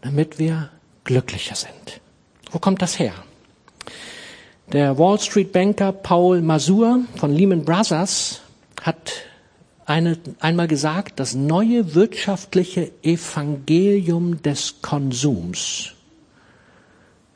damit 0.00 0.38
wir 0.38 0.70
glücklicher 1.04 1.54
sind. 1.54 2.00
Wo 2.50 2.58
kommt 2.58 2.82
das 2.82 2.98
her? 2.98 3.14
Der 4.72 4.96
Wall 4.96 5.20
Street 5.20 5.52
Banker 5.52 5.92
Paul 5.92 6.40
Masur 6.40 7.00
von 7.16 7.30
Lehman 7.30 7.62
Brothers 7.62 8.40
hat 8.80 9.12
eine, 9.84 10.16
einmal 10.40 10.66
gesagt, 10.66 11.20
das 11.20 11.34
neue 11.34 11.94
wirtschaftliche 11.94 12.90
Evangelium 13.02 14.40
des 14.40 14.76
Konsums. 14.80 15.92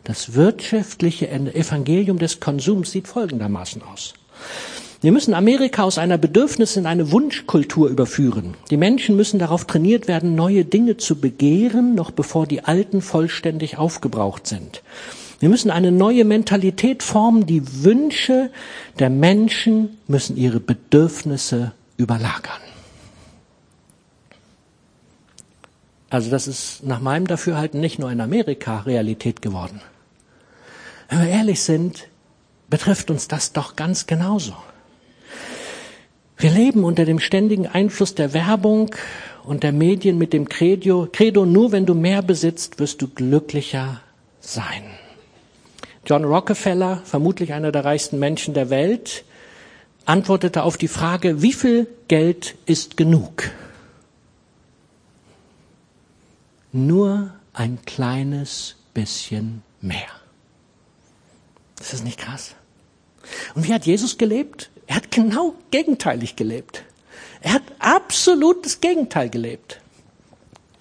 Das 0.04 0.32
wirtschaftliche 0.32 1.28
Evangelium 1.28 2.18
des 2.18 2.40
Konsums 2.40 2.92
sieht 2.92 3.06
folgendermaßen 3.06 3.82
aus. 3.82 4.14
Wir 5.02 5.12
müssen 5.12 5.34
Amerika 5.34 5.82
aus 5.82 5.98
einer 5.98 6.16
Bedürfnis 6.16 6.78
in 6.78 6.86
eine 6.86 7.12
Wunschkultur 7.12 7.90
überführen. 7.90 8.54
Die 8.70 8.78
Menschen 8.78 9.14
müssen 9.14 9.38
darauf 9.38 9.66
trainiert 9.66 10.08
werden, 10.08 10.36
neue 10.36 10.64
Dinge 10.64 10.96
zu 10.96 11.20
begehren, 11.20 11.94
noch 11.94 12.12
bevor 12.12 12.46
die 12.46 12.64
alten 12.64 13.02
vollständig 13.02 13.76
aufgebraucht 13.76 14.46
sind. 14.46 14.82
Wir 15.38 15.48
müssen 15.48 15.70
eine 15.70 15.92
neue 15.92 16.24
Mentalität 16.24 17.02
formen. 17.02 17.46
Die 17.46 17.84
Wünsche 17.84 18.50
der 18.98 19.10
Menschen 19.10 19.98
müssen 20.06 20.36
ihre 20.36 20.60
Bedürfnisse 20.60 21.72
überlagern. 21.96 22.60
Also 26.08 26.30
das 26.30 26.46
ist 26.46 26.84
nach 26.84 27.00
meinem 27.00 27.26
Dafürhalten 27.26 27.80
nicht 27.80 27.98
nur 27.98 28.10
in 28.10 28.20
Amerika 28.20 28.80
Realität 28.80 29.42
geworden. 29.42 29.80
Wenn 31.08 31.20
wir 31.20 31.28
ehrlich 31.28 31.60
sind, 31.62 32.08
betrifft 32.70 33.10
uns 33.10 33.28
das 33.28 33.52
doch 33.52 33.76
ganz 33.76 34.06
genauso. 34.06 34.54
Wir 36.38 36.50
leben 36.50 36.84
unter 36.84 37.04
dem 37.04 37.18
ständigen 37.18 37.66
Einfluss 37.66 38.14
der 38.14 38.32
Werbung 38.34 38.94
und 39.44 39.62
der 39.62 39.72
Medien 39.72 40.18
mit 40.18 40.32
dem 40.32 40.48
Credo, 40.48 41.08
Credo 41.10 41.46
nur 41.46 41.72
wenn 41.72 41.86
du 41.86 41.94
mehr 41.94 42.22
besitzt, 42.22 42.78
wirst 42.78 43.00
du 43.02 43.08
glücklicher 43.08 44.00
sein. 44.40 44.84
John 46.06 46.24
Rockefeller, 46.24 47.02
vermutlich 47.04 47.52
einer 47.52 47.72
der 47.72 47.84
reichsten 47.84 48.18
Menschen 48.18 48.54
der 48.54 48.70
Welt, 48.70 49.24
antwortete 50.04 50.62
auf 50.62 50.76
die 50.76 50.88
Frage, 50.88 51.42
wie 51.42 51.52
viel 51.52 51.88
Geld 52.06 52.54
ist 52.64 52.96
genug? 52.96 53.50
Nur 56.72 57.34
ein 57.52 57.78
kleines 57.86 58.76
bisschen 58.94 59.62
mehr. 59.80 60.08
Ist 61.80 61.92
das 61.92 62.04
nicht 62.04 62.20
krass? 62.20 62.54
Und 63.56 63.66
wie 63.66 63.74
hat 63.74 63.84
Jesus 63.84 64.16
gelebt? 64.16 64.70
Er 64.86 64.96
hat 64.96 65.10
genau 65.10 65.54
gegenteilig 65.72 66.36
gelebt. 66.36 66.84
Er 67.40 67.54
hat 67.54 67.62
absolut 67.80 68.64
das 68.64 68.80
Gegenteil 68.80 69.28
gelebt. 69.28 69.80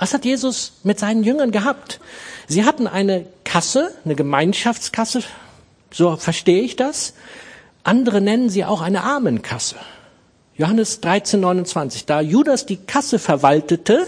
Was 0.05 0.13
hat 0.13 0.23
Jesus 0.23 0.73
mit 0.83 0.99
seinen 0.99 1.23
Jüngern 1.23 1.49
gehabt? 1.49 1.99
Sie 2.47 2.63
hatten 2.63 2.85
eine 2.85 3.25
Kasse, 3.43 3.91
eine 4.05 4.13
Gemeinschaftskasse, 4.13 5.23
so 5.89 6.15
verstehe 6.15 6.61
ich 6.61 6.75
das. 6.75 7.15
Andere 7.83 8.21
nennen 8.21 8.51
sie 8.51 8.65
auch 8.65 8.81
eine 8.81 9.03
Armenkasse. 9.03 9.77
Johannes 10.55 11.01
13, 11.01 11.39
29. 11.39 12.05
Da 12.05 12.21
Judas 12.21 12.67
die 12.67 12.75
Kasse 12.77 13.17
verwaltete, 13.17 14.05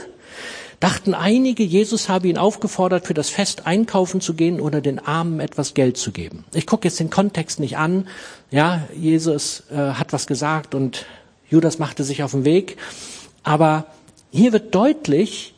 dachten 0.80 1.16
einige, 1.16 1.64
Jesus 1.64 2.10
habe 2.10 2.28
ihn 2.28 2.38
aufgefordert, 2.38 3.08
für 3.08 3.16
das 3.16 3.32
Fest 3.32 3.66
einkaufen 3.66 4.22
zu 4.22 4.36
gehen 4.36 4.62
oder 4.62 4.82
den 4.82 5.00
Armen 5.00 5.40
etwas 5.40 5.74
Geld 5.74 5.98
zu 5.98 6.12
geben. 6.12 6.46
Ich 6.54 6.68
gucke 6.68 6.88
jetzt 6.88 7.00
den 7.00 7.10
Kontext 7.10 7.60
nicht 7.60 7.78
an. 7.80 8.08
Ja, 8.52 8.88
Jesus 8.96 9.64
äh, 9.72 9.78
hat 9.78 10.14
was 10.14 10.28
gesagt 10.28 10.76
und 10.76 11.08
Judas 11.50 11.80
machte 11.80 12.04
sich 12.04 12.22
auf 12.22 12.34
den 12.34 12.46
Weg. 12.46 12.78
Aber 13.42 13.86
hier 14.30 14.54
wird 14.54 14.76
deutlich, 14.76 15.56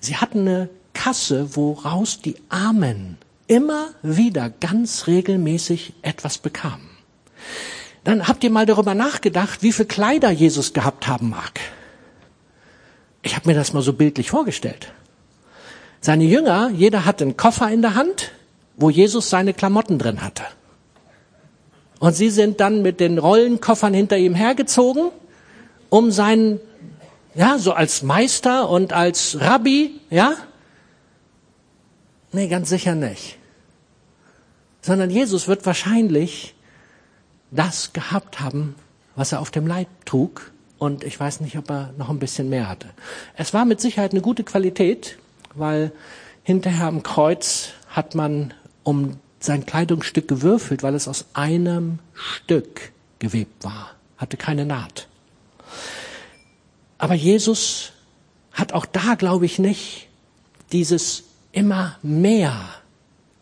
sie 0.00 0.16
hatten 0.16 0.40
eine 0.40 0.68
Kasse, 0.92 1.56
woraus 1.56 2.20
die 2.20 2.36
Armen 2.48 3.18
immer 3.46 3.88
wieder 4.02 4.50
ganz 4.50 5.06
regelmäßig 5.06 5.92
etwas 6.02 6.38
bekamen. 6.38 6.88
Dann 8.04 8.28
habt 8.28 8.42
ihr 8.44 8.50
mal 8.50 8.66
darüber 8.66 8.94
nachgedacht, 8.94 9.62
wie 9.62 9.72
viel 9.72 9.86
Kleider 9.86 10.30
Jesus 10.30 10.72
gehabt 10.72 11.06
haben 11.06 11.30
mag. 11.30 11.60
Ich 13.22 13.36
habe 13.36 13.48
mir 13.48 13.54
das 13.54 13.72
mal 13.72 13.82
so 13.82 13.92
bildlich 13.92 14.30
vorgestellt. 14.30 14.92
Seine 16.00 16.24
Jünger, 16.24 16.70
jeder 16.70 17.04
hatte 17.04 17.24
einen 17.24 17.36
Koffer 17.36 17.70
in 17.70 17.82
der 17.82 17.94
Hand, 17.94 18.32
wo 18.76 18.88
Jesus 18.88 19.28
seine 19.28 19.52
Klamotten 19.52 19.98
drin 19.98 20.22
hatte. 20.22 20.44
Und 21.98 22.14
sie 22.14 22.30
sind 22.30 22.60
dann 22.60 22.80
mit 22.80 22.98
den 22.98 23.18
Rollenkoffern 23.18 23.92
hinter 23.92 24.16
ihm 24.16 24.34
hergezogen, 24.34 25.10
um 25.90 26.10
seinen, 26.10 26.58
ja, 27.34 27.58
so 27.58 27.72
als 27.72 28.02
Meister 28.02 28.68
und 28.68 28.92
als 28.92 29.40
Rabbi, 29.40 30.00
ja, 30.10 30.34
Nee, 32.32 32.46
ganz 32.48 32.68
sicher 32.68 32.94
nicht. 32.94 33.38
sondern 34.82 35.10
Jesus 35.10 35.48
wird 35.48 35.66
wahrscheinlich 35.66 36.54
das 37.50 37.92
gehabt 37.92 38.40
haben, 38.40 38.76
was 39.16 39.32
er 39.32 39.40
auf 39.40 39.50
dem 39.50 39.66
Leib 39.66 39.88
trug. 40.06 40.52
Und 40.78 41.04
ich 41.04 41.18
weiß 41.18 41.40
nicht, 41.40 41.58
ob 41.58 41.68
er 41.68 41.92
noch 41.98 42.08
ein 42.08 42.20
bisschen 42.20 42.48
mehr 42.48 42.68
hatte. 42.68 42.88
Es 43.36 43.52
war 43.52 43.64
mit 43.64 43.80
Sicherheit 43.80 44.12
eine 44.12 44.22
gute 44.22 44.44
Qualität, 44.44 45.18
weil 45.54 45.92
hinterher 46.44 46.86
am 46.86 47.02
Kreuz 47.02 47.70
hat 47.88 48.14
man 48.14 48.54
um 48.84 49.18
sein 49.40 49.66
Kleidungsstück 49.66 50.28
gewürfelt, 50.28 50.82
weil 50.82 50.94
es 50.94 51.08
aus 51.08 51.26
einem 51.34 51.98
Stück 52.14 52.92
gewebt 53.18 53.64
war, 53.64 53.90
hatte 54.16 54.36
keine 54.36 54.64
Naht. 54.64 55.08
Aber 57.00 57.14
Jesus 57.14 57.92
hat 58.52 58.74
auch 58.74 58.84
da, 58.84 59.14
glaube 59.14 59.46
ich, 59.46 59.58
nicht 59.58 60.08
dieses 60.70 61.24
immer 61.50 61.96
mehr 62.02 62.54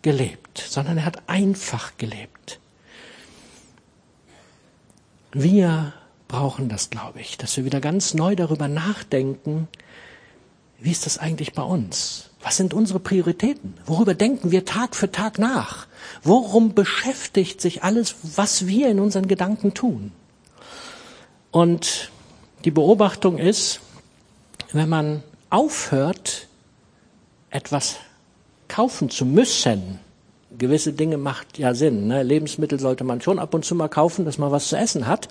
gelebt, 0.00 0.65
sondern 0.67 0.99
er 0.99 1.05
hat 1.05 1.29
einfach 1.29 1.97
gelebt. 1.99 2.61
Wir 5.33 5.93
brauchen 6.29 6.69
das, 6.69 6.91
glaube 6.91 7.21
ich, 7.21 7.37
dass 7.37 7.57
wir 7.57 7.65
wieder 7.65 7.81
ganz 7.81 8.15
neu 8.15 8.37
darüber 8.37 8.69
nachdenken, 8.69 9.67
wie 10.79 10.93
ist 10.93 11.05
das 11.05 11.19
eigentlich 11.19 11.53
bei 11.53 11.62
uns? 11.62 12.31
Was 12.41 12.57
sind 12.57 12.73
unsere 12.73 13.00
Prioritäten? 13.00 13.75
Worüber 13.85 14.15
denken 14.15 14.53
wir 14.53 14.67
Tag 14.67 14.95
für 14.95 15.11
Tag 15.11 15.41
nach? 15.41 15.88
Worum 16.23 16.75
beschäftigt 16.75 17.61
sich 17.61 17.83
alles, 17.83 18.15
was 18.23 18.69
wir 18.69 18.88
in 18.88 19.00
unseren 19.00 19.27
Gedanken 19.27 19.75
tun? 19.75 20.12
Und 21.50 22.12
die 22.65 22.71
Beobachtung 22.71 23.38
ist, 23.38 23.81
wenn 24.73 24.88
man 24.88 25.23
aufhört, 25.50 26.49
etwas 27.50 27.97
kaufen 28.69 29.11
zu 29.11 29.25
müssen, 29.25 29.99
gewisse 30.57 30.93
Dinge 30.93 31.17
macht 31.17 31.59
ja 31.59 31.75
Sinn. 31.75 32.09
Ne? 32.09 32.23
Lebensmittel 32.23 32.79
sollte 32.79 33.05
man 33.05 33.21
schon 33.21 33.38
ab 33.38 33.55
und 33.55 33.65
zu 33.65 33.75
mal 33.75 33.88
kaufen, 33.88 34.25
dass 34.25 34.38
man 34.38 34.50
was 34.50 34.69
zu 34.69 34.77
essen 34.77 35.07
hat. 35.07 35.29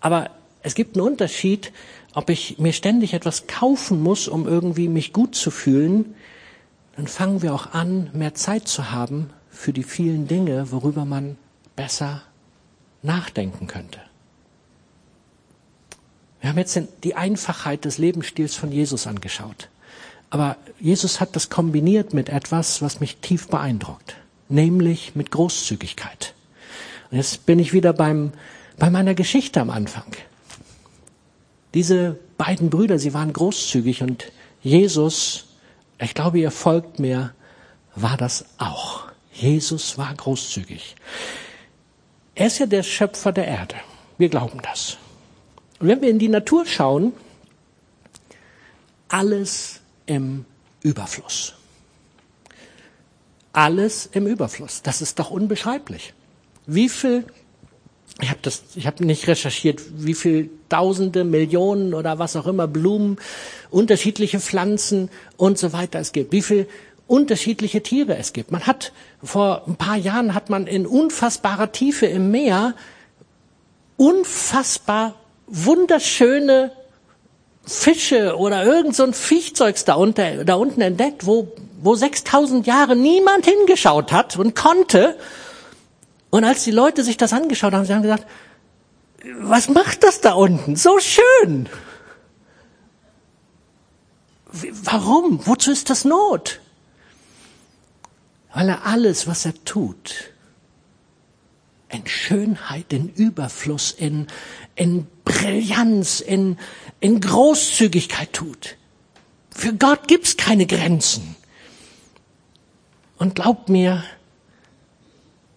Aber 0.00 0.30
es 0.62 0.74
gibt 0.74 0.96
einen 0.96 1.06
Unterschied, 1.06 1.72
ob 2.14 2.30
ich 2.30 2.58
mir 2.58 2.72
ständig 2.72 3.14
etwas 3.14 3.46
kaufen 3.46 4.02
muss, 4.02 4.28
um 4.28 4.46
irgendwie 4.46 4.88
mich 4.88 5.12
gut 5.12 5.34
zu 5.34 5.50
fühlen, 5.50 6.14
dann 6.96 7.08
fangen 7.08 7.42
wir 7.42 7.54
auch 7.54 7.72
an, 7.72 8.10
mehr 8.12 8.34
Zeit 8.34 8.68
zu 8.68 8.90
haben 8.92 9.30
für 9.50 9.72
die 9.72 9.82
vielen 9.82 10.28
Dinge, 10.28 10.70
worüber 10.70 11.04
man 11.04 11.36
besser 11.76 12.22
nachdenken 13.02 13.66
könnte. 13.66 13.98
Wir 16.44 16.50
haben 16.50 16.58
jetzt 16.58 16.78
die 17.04 17.14
Einfachheit 17.14 17.86
des 17.86 17.96
Lebensstils 17.96 18.54
von 18.54 18.70
Jesus 18.70 19.06
angeschaut. 19.06 19.70
Aber 20.28 20.58
Jesus 20.78 21.18
hat 21.18 21.34
das 21.36 21.48
kombiniert 21.48 22.12
mit 22.12 22.28
etwas, 22.28 22.82
was 22.82 23.00
mich 23.00 23.16
tief 23.16 23.48
beeindruckt, 23.48 24.16
nämlich 24.50 25.14
mit 25.14 25.30
Großzügigkeit. 25.30 26.34
Und 27.10 27.16
jetzt 27.16 27.46
bin 27.46 27.58
ich 27.58 27.72
wieder 27.72 27.94
beim, 27.94 28.30
bei 28.76 28.90
meiner 28.90 29.14
Geschichte 29.14 29.58
am 29.58 29.70
Anfang. 29.70 30.04
Diese 31.72 32.18
beiden 32.36 32.68
Brüder, 32.68 32.98
sie 32.98 33.14
waren 33.14 33.32
großzügig 33.32 34.02
und 34.02 34.30
Jesus, 34.60 35.46
ich 35.98 36.12
glaube, 36.12 36.40
ihr 36.40 36.50
folgt 36.50 36.98
mir, 36.98 37.32
war 37.96 38.18
das 38.18 38.44
auch. 38.58 39.04
Jesus 39.32 39.96
war 39.96 40.14
großzügig. 40.14 40.94
Er 42.34 42.48
ist 42.48 42.58
ja 42.58 42.66
der 42.66 42.82
Schöpfer 42.82 43.32
der 43.32 43.48
Erde. 43.48 43.76
Wir 44.18 44.28
glauben 44.28 44.60
das. 44.60 44.98
Und 45.84 45.90
wenn 45.90 46.00
wir 46.00 46.08
in 46.08 46.18
die 46.18 46.30
Natur 46.30 46.64
schauen, 46.64 47.12
alles 49.08 49.80
im 50.06 50.46
Überfluss. 50.80 51.52
Alles 53.52 54.08
im 54.10 54.26
Überfluss. 54.26 54.80
Das 54.80 55.02
ist 55.02 55.18
doch 55.18 55.30
unbeschreiblich. 55.30 56.14
Wie 56.64 56.88
viel, 56.88 57.26
ich 58.18 58.30
habe 58.30 58.38
das, 58.40 58.62
nicht 59.00 59.28
recherchiert, 59.28 59.82
wie 59.94 60.14
viel 60.14 60.48
Tausende, 60.70 61.22
Millionen 61.22 61.92
oder 61.92 62.18
was 62.18 62.34
auch 62.34 62.46
immer 62.46 62.66
Blumen, 62.66 63.18
unterschiedliche 63.68 64.40
Pflanzen 64.40 65.10
und 65.36 65.58
so 65.58 65.74
weiter 65.74 65.98
es 65.98 66.12
gibt. 66.12 66.32
Wie 66.32 66.40
viel 66.40 66.66
unterschiedliche 67.06 67.82
Tiere 67.82 68.16
es 68.16 68.32
gibt. 68.32 68.50
Man 68.52 68.66
hat 68.66 68.94
vor 69.22 69.64
ein 69.66 69.76
paar 69.76 69.96
Jahren 69.96 70.32
hat 70.32 70.48
man 70.48 70.66
in 70.66 70.86
unfassbarer 70.86 71.72
Tiefe 71.72 72.06
im 72.06 72.30
Meer 72.30 72.74
unfassbar 73.98 75.16
wunderschöne 75.46 76.72
Fische 77.66 78.36
oder 78.36 78.64
irgend 78.64 78.94
so 78.94 79.04
ein 79.04 79.14
Viechzeugs 79.14 79.84
da, 79.84 79.94
unter, 79.94 80.44
da 80.44 80.54
unten 80.54 80.80
entdeckt, 80.80 81.26
wo, 81.26 81.52
wo 81.80 81.94
6000 81.94 82.66
Jahre 82.66 82.94
niemand 82.94 83.46
hingeschaut 83.46 84.12
hat 84.12 84.36
und 84.36 84.54
konnte. 84.54 85.18
Und 86.30 86.44
als 86.44 86.64
die 86.64 86.70
Leute 86.70 87.02
sich 87.02 87.16
das 87.16 87.32
angeschaut 87.32 87.72
haben, 87.72 87.84
sie 87.86 87.94
haben 87.94 88.02
gesagt, 88.02 88.26
was 89.40 89.68
macht 89.68 90.02
das 90.02 90.20
da 90.20 90.34
unten? 90.34 90.76
So 90.76 90.98
schön. 90.98 91.68
Warum? 94.82 95.46
Wozu 95.46 95.70
ist 95.72 95.90
das 95.90 96.04
Not? 96.04 96.60
Weil 98.52 98.68
er 98.68 98.86
alles, 98.86 99.26
was 99.26 99.46
er 99.46 99.54
tut, 99.64 100.30
in 101.88 102.06
Schönheit, 102.06 102.92
in 102.92 103.08
Überfluss, 103.08 103.90
in, 103.90 104.28
in 104.76 105.06
Brillanz, 105.24 106.20
in, 106.20 106.58
in 107.00 107.20
Großzügigkeit 107.20 108.32
tut. 108.32 108.76
Für 109.50 109.74
Gott 109.74 110.08
gibt's 110.08 110.36
keine 110.36 110.66
Grenzen. 110.66 111.36
Und 113.16 113.34
glaubt 113.34 113.68
mir, 113.68 114.04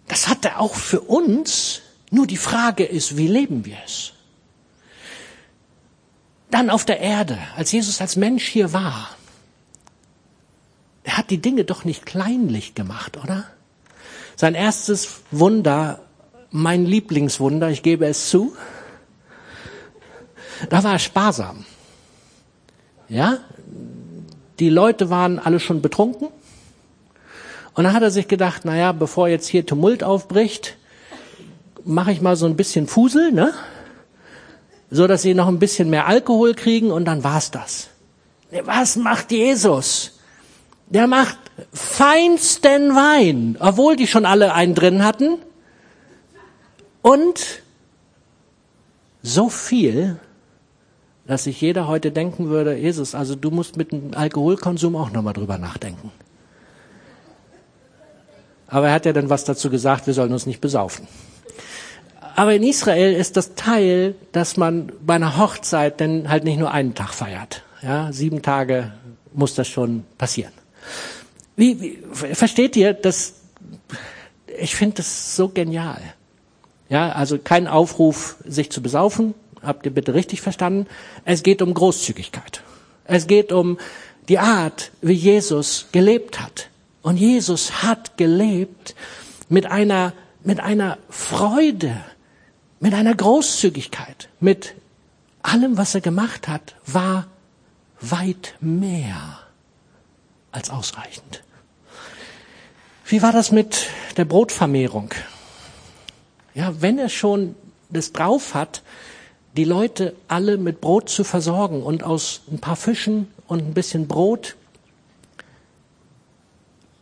das 0.06 0.28
hat 0.28 0.44
er 0.44 0.60
auch 0.60 0.74
für 0.74 1.00
uns. 1.00 1.82
Nur 2.10 2.26
die 2.26 2.36
Frage 2.36 2.84
ist, 2.84 3.16
wie 3.16 3.26
leben 3.26 3.64
wir 3.64 3.76
es? 3.84 4.12
Dann 6.50 6.70
auf 6.70 6.84
der 6.86 7.00
Erde, 7.00 7.38
als 7.56 7.72
Jesus 7.72 8.00
als 8.00 8.16
Mensch 8.16 8.46
hier 8.46 8.72
war, 8.72 9.10
er 11.04 11.18
hat 11.18 11.30
die 11.30 11.40
Dinge 11.40 11.64
doch 11.64 11.84
nicht 11.84 12.06
kleinlich 12.06 12.74
gemacht, 12.74 13.16
oder? 13.16 13.44
Sein 14.36 14.54
erstes 14.54 15.20
Wunder 15.30 16.00
mein 16.50 16.86
Lieblingswunder, 16.86 17.70
ich 17.70 17.82
gebe 17.82 18.06
es 18.06 18.30
zu. 18.30 18.56
Da 20.68 20.82
war 20.84 20.92
er 20.92 20.98
sparsam. 20.98 21.64
Ja, 23.08 23.38
die 24.58 24.68
Leute 24.68 25.10
waren 25.10 25.38
alle 25.38 25.60
schon 25.60 25.80
betrunken. 25.82 26.28
Und 27.74 27.84
dann 27.84 27.92
hat 27.92 28.02
er 28.02 28.10
sich 28.10 28.26
gedacht, 28.28 28.62
na 28.64 28.76
ja, 28.76 28.92
bevor 28.92 29.28
jetzt 29.28 29.46
hier 29.46 29.64
Tumult 29.64 30.02
aufbricht, 30.02 30.76
mache 31.84 32.12
ich 32.12 32.20
mal 32.20 32.36
so 32.36 32.46
ein 32.46 32.56
bisschen 32.56 32.86
Fusel, 32.86 33.32
ne? 33.32 33.54
So 34.90 35.06
dass 35.06 35.22
sie 35.22 35.34
noch 35.34 35.48
ein 35.48 35.58
bisschen 35.58 35.90
mehr 35.90 36.06
Alkohol 36.06 36.54
kriegen 36.54 36.90
und 36.90 37.04
dann 37.04 37.22
war's 37.22 37.50
das. 37.50 37.88
Was 38.64 38.96
macht 38.96 39.30
Jesus? 39.30 40.18
Der 40.88 41.06
macht 41.06 41.36
feinsten 41.72 42.94
Wein, 42.94 43.56
obwohl 43.60 43.96
die 43.96 44.06
schon 44.06 44.24
alle 44.24 44.54
einen 44.54 44.74
drin 44.74 45.04
hatten. 45.04 45.38
Und 47.02 47.62
so 49.22 49.48
viel, 49.50 50.18
dass 51.28 51.44
sich 51.44 51.60
jeder 51.60 51.86
heute 51.86 52.10
denken 52.10 52.48
würde, 52.48 52.74
Jesus, 52.74 53.14
also 53.14 53.36
du 53.36 53.50
musst 53.50 53.76
mit 53.76 53.92
dem 53.92 54.14
Alkoholkonsum 54.14 54.96
auch 54.96 55.12
nochmal 55.12 55.34
drüber 55.34 55.58
nachdenken. 55.58 56.10
Aber 58.66 58.88
er 58.88 58.94
hat 58.94 59.04
ja 59.04 59.12
dann 59.12 59.28
was 59.28 59.44
dazu 59.44 59.68
gesagt, 59.68 60.06
wir 60.06 60.14
sollen 60.14 60.32
uns 60.32 60.46
nicht 60.46 60.62
besaufen. 60.62 61.06
Aber 62.34 62.54
in 62.54 62.62
Israel 62.62 63.14
ist 63.14 63.36
das 63.36 63.54
Teil, 63.54 64.14
dass 64.32 64.56
man 64.56 64.90
bei 65.04 65.16
einer 65.16 65.36
Hochzeit 65.36 66.00
dann 66.00 66.30
halt 66.30 66.44
nicht 66.44 66.58
nur 66.58 66.70
einen 66.70 66.94
Tag 66.94 67.12
feiert. 67.12 67.62
Ja, 67.82 68.10
sieben 68.10 68.40
Tage 68.40 68.92
muss 69.34 69.54
das 69.54 69.68
schon 69.68 70.04
passieren. 70.16 70.52
Wie, 71.56 71.80
wie 71.80 72.34
versteht 72.34 72.74
ihr 72.74 72.94
das? 72.94 73.34
Ich 74.58 74.74
finde 74.74 74.96
das 74.96 75.36
so 75.36 75.48
genial. 75.48 76.00
Ja, 76.88 77.10
also 77.12 77.38
kein 77.38 77.66
Aufruf, 77.66 78.36
sich 78.46 78.70
zu 78.72 78.80
besaufen. 78.80 79.34
Habt 79.62 79.86
ihr 79.86 79.92
bitte 79.92 80.14
richtig 80.14 80.40
verstanden? 80.40 80.86
Es 81.24 81.42
geht 81.42 81.62
um 81.62 81.74
Großzügigkeit. 81.74 82.62
Es 83.04 83.26
geht 83.26 83.52
um 83.52 83.78
die 84.28 84.38
Art, 84.38 84.90
wie 85.00 85.12
Jesus 85.12 85.86
gelebt 85.92 86.40
hat. 86.40 86.68
Und 87.02 87.16
Jesus 87.16 87.82
hat 87.82 88.16
gelebt 88.16 88.94
mit 89.48 89.66
einer, 89.66 90.12
mit 90.44 90.60
einer 90.60 90.98
Freude, 91.08 91.96
mit 92.80 92.94
einer 92.94 93.14
Großzügigkeit, 93.14 94.28
mit 94.40 94.74
allem, 95.42 95.78
was 95.78 95.94
er 95.94 96.00
gemacht 96.00 96.48
hat, 96.48 96.74
war 96.86 97.26
weit 98.00 98.54
mehr 98.60 99.40
als 100.52 100.70
ausreichend. 100.70 101.42
Wie 103.06 103.22
war 103.22 103.32
das 103.32 103.50
mit 103.50 103.86
der 104.16 104.26
Brotvermehrung? 104.26 105.14
Ja, 106.54 106.80
wenn 106.80 106.98
er 106.98 107.08
schon 107.08 107.54
das 107.88 108.12
drauf 108.12 108.54
hat, 108.54 108.82
die 109.58 109.64
Leute 109.64 110.14
alle 110.28 110.56
mit 110.56 110.80
Brot 110.80 111.08
zu 111.08 111.24
versorgen 111.24 111.82
und 111.82 112.04
aus 112.04 112.42
ein 112.48 112.60
paar 112.60 112.76
Fischen 112.76 113.26
und 113.48 113.58
ein 113.58 113.74
bisschen 113.74 114.06
Brot, 114.06 114.54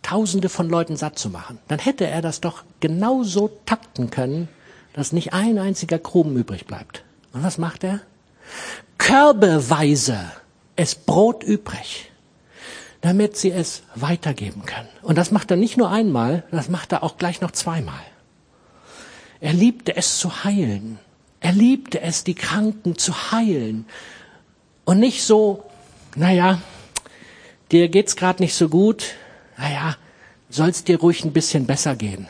Tausende 0.00 0.48
von 0.48 0.70
Leuten 0.70 0.96
satt 0.96 1.18
zu 1.18 1.28
machen, 1.28 1.58
dann 1.68 1.80
hätte 1.80 2.06
er 2.06 2.22
das 2.22 2.40
doch 2.40 2.62
genauso 2.80 3.50
takten 3.66 4.08
können, 4.08 4.48
dass 4.94 5.12
nicht 5.12 5.34
ein 5.34 5.58
einziger 5.58 5.98
Krumen 5.98 6.36
übrig 6.36 6.64
bleibt. 6.64 7.04
Und 7.32 7.42
was 7.42 7.58
macht 7.58 7.84
er? 7.84 8.00
Körbeweise 8.96 10.18
ist 10.76 11.04
Brot 11.04 11.42
übrig, 11.42 12.10
damit 13.02 13.36
sie 13.36 13.50
es 13.50 13.82
weitergeben 13.96 14.64
können. 14.64 14.88
Und 15.02 15.18
das 15.18 15.30
macht 15.30 15.50
er 15.50 15.58
nicht 15.58 15.76
nur 15.76 15.90
einmal, 15.90 16.44
das 16.52 16.70
macht 16.70 16.92
er 16.92 17.02
auch 17.02 17.18
gleich 17.18 17.42
noch 17.42 17.50
zweimal. 17.50 18.00
Er 19.40 19.52
liebte 19.52 19.94
es 19.96 20.18
zu 20.18 20.44
heilen. 20.44 21.00
Er 21.46 21.52
liebte 21.52 22.00
es, 22.00 22.24
die 22.24 22.34
Kranken 22.34 22.98
zu 22.98 23.30
heilen. 23.30 23.86
Und 24.84 24.98
nicht 24.98 25.22
so, 25.22 25.62
naja, 26.16 26.60
dir 27.70 27.88
geht's 27.88 28.16
gerade 28.16 28.42
nicht 28.42 28.56
so 28.56 28.68
gut, 28.68 29.14
naja, 29.56 29.96
soll's 30.50 30.82
dir 30.82 30.98
ruhig 30.98 31.24
ein 31.24 31.32
bisschen 31.32 31.64
besser 31.64 31.94
gehen. 31.94 32.26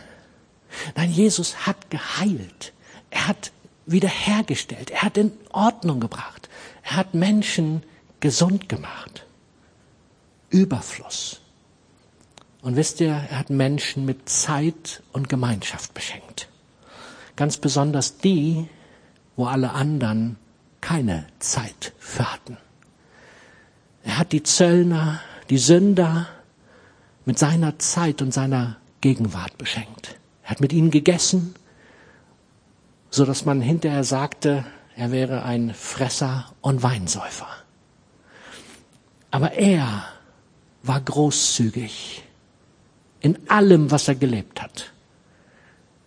Nein, 0.97 1.11
Jesus 1.11 1.67
hat 1.67 1.89
geheilt. 1.89 2.75
Er 3.09 3.29
hat 3.29 3.53
wiederhergestellt. 3.87 4.91
Er 4.91 5.01
hat 5.01 5.17
in 5.17 5.33
Ordnung 5.51 5.99
gebracht. 5.99 6.51
Er 6.83 6.97
hat 6.97 7.15
Menschen 7.15 7.85
gesund 8.21 8.69
gemacht. 8.69 9.25
Überfluss. 10.51 11.41
Und 12.61 12.77
wisst 12.77 13.01
ihr, 13.01 13.13
er 13.31 13.39
hat 13.39 13.49
Menschen 13.49 14.05
mit 14.05 14.29
Zeit 14.29 15.03
und 15.15 15.31
Gemeinschaft 15.31 15.95
beschenkt. 15.95 16.51
Ganz 17.35 17.57
besonders 17.57 18.19
die, 18.19 18.69
wo 19.37 19.47
alle 19.47 19.73
anderen 19.73 20.37
keine 20.81 21.27
Zeit 21.39 21.93
für 21.99 22.33
hatten. 22.33 22.57
Er 24.05 24.19
hat 24.19 24.33
die 24.33 24.43
Zöllner, 24.43 25.21
die 25.51 25.59
Sünder 25.59 26.27
mit 27.25 27.39
seiner 27.39 27.79
Zeit 27.79 28.23
und 28.23 28.33
seiner 28.33 28.77
Gegenwart 29.01 29.59
beschenkt. 29.59 30.17
Er 30.45 30.51
hat 30.51 30.61
mit 30.61 30.73
ihnen 30.73 30.91
gegessen, 30.91 31.55
so 33.11 33.25
dass 33.25 33.45
man 33.45 33.61
hinterher 33.61 34.05
sagte, 34.05 34.65
er 34.97 35.11
wäre 35.11 35.43
ein 35.43 35.75
Fresser 35.75 36.53
und 36.61 36.83
Weinsäufer. 36.83 37.49
Aber 39.31 39.53
er 39.53 40.05
war 40.83 41.01
großzügig 41.01 42.23
in 43.21 43.51
allem, 43.51 43.91
was 43.91 44.09
er 44.09 44.15
gelebt 44.15 44.63
hat. 44.63 44.93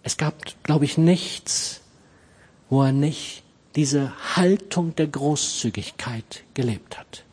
Es 0.04 0.16
gab, 0.16 0.34
glaube 0.64 0.86
ich, 0.86 0.98
nichts, 0.98 1.82
wo 2.70 2.84
er 2.84 2.92
nicht 2.92 3.44
diese 3.76 4.14
Haltung 4.36 4.96
der 4.96 5.08
Großzügigkeit 5.08 6.44
gelebt 6.54 6.98
hat. 6.98 7.24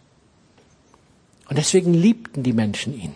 Und 1.49 1.57
deswegen 1.57 1.94
liebten 1.94 2.42
die 2.42 2.53
Menschen 2.53 2.99
ihn. 2.99 3.14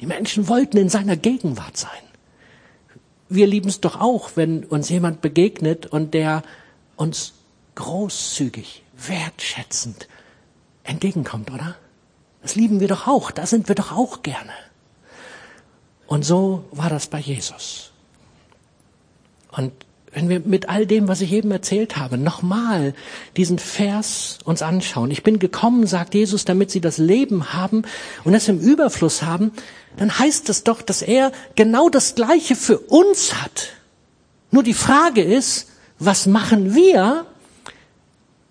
Die 0.00 0.06
Menschen 0.06 0.48
wollten 0.48 0.76
in 0.76 0.88
seiner 0.88 1.16
Gegenwart 1.16 1.76
sein. 1.76 1.90
Wir 3.28 3.46
lieben 3.46 3.68
es 3.68 3.80
doch 3.80 4.00
auch, 4.00 4.32
wenn 4.34 4.64
uns 4.64 4.88
jemand 4.88 5.20
begegnet 5.20 5.86
und 5.86 6.14
der 6.14 6.42
uns 6.96 7.34
großzügig, 7.74 8.82
wertschätzend 8.96 10.08
entgegenkommt, 10.84 11.50
oder? 11.50 11.76
Das 12.42 12.54
lieben 12.54 12.80
wir 12.80 12.88
doch 12.88 13.06
auch, 13.06 13.30
da 13.30 13.46
sind 13.46 13.68
wir 13.68 13.74
doch 13.74 13.92
auch 13.92 14.22
gerne. 14.22 14.52
Und 16.06 16.24
so 16.24 16.64
war 16.70 16.90
das 16.90 17.06
bei 17.06 17.18
Jesus. 17.18 17.92
Und 19.50 19.72
wenn 20.14 20.28
wir 20.28 20.40
mit 20.40 20.68
all 20.68 20.86
dem, 20.86 21.08
was 21.08 21.20
ich 21.20 21.32
eben 21.32 21.50
erzählt 21.50 21.96
habe, 21.96 22.16
nochmal 22.16 22.94
diesen 23.36 23.58
Vers 23.58 24.38
uns 24.44 24.62
anschauen. 24.62 25.10
Ich 25.10 25.22
bin 25.24 25.38
gekommen, 25.38 25.86
sagt 25.86 26.14
Jesus, 26.14 26.44
damit 26.44 26.70
sie 26.70 26.80
das 26.80 26.98
Leben 26.98 27.52
haben 27.52 27.82
und 28.22 28.32
es 28.34 28.48
im 28.48 28.60
Überfluss 28.60 29.22
haben, 29.22 29.52
dann 29.96 30.16
heißt 30.16 30.48
es 30.48 30.62
doch, 30.62 30.82
dass 30.82 31.02
er 31.02 31.32
genau 31.56 31.88
das 31.88 32.14
Gleiche 32.14 32.54
für 32.54 32.78
uns 32.78 33.42
hat. 33.42 33.70
Nur 34.50 34.62
die 34.62 34.74
Frage 34.74 35.22
ist, 35.22 35.68
was 35.98 36.26
machen 36.26 36.74
wir 36.74 37.26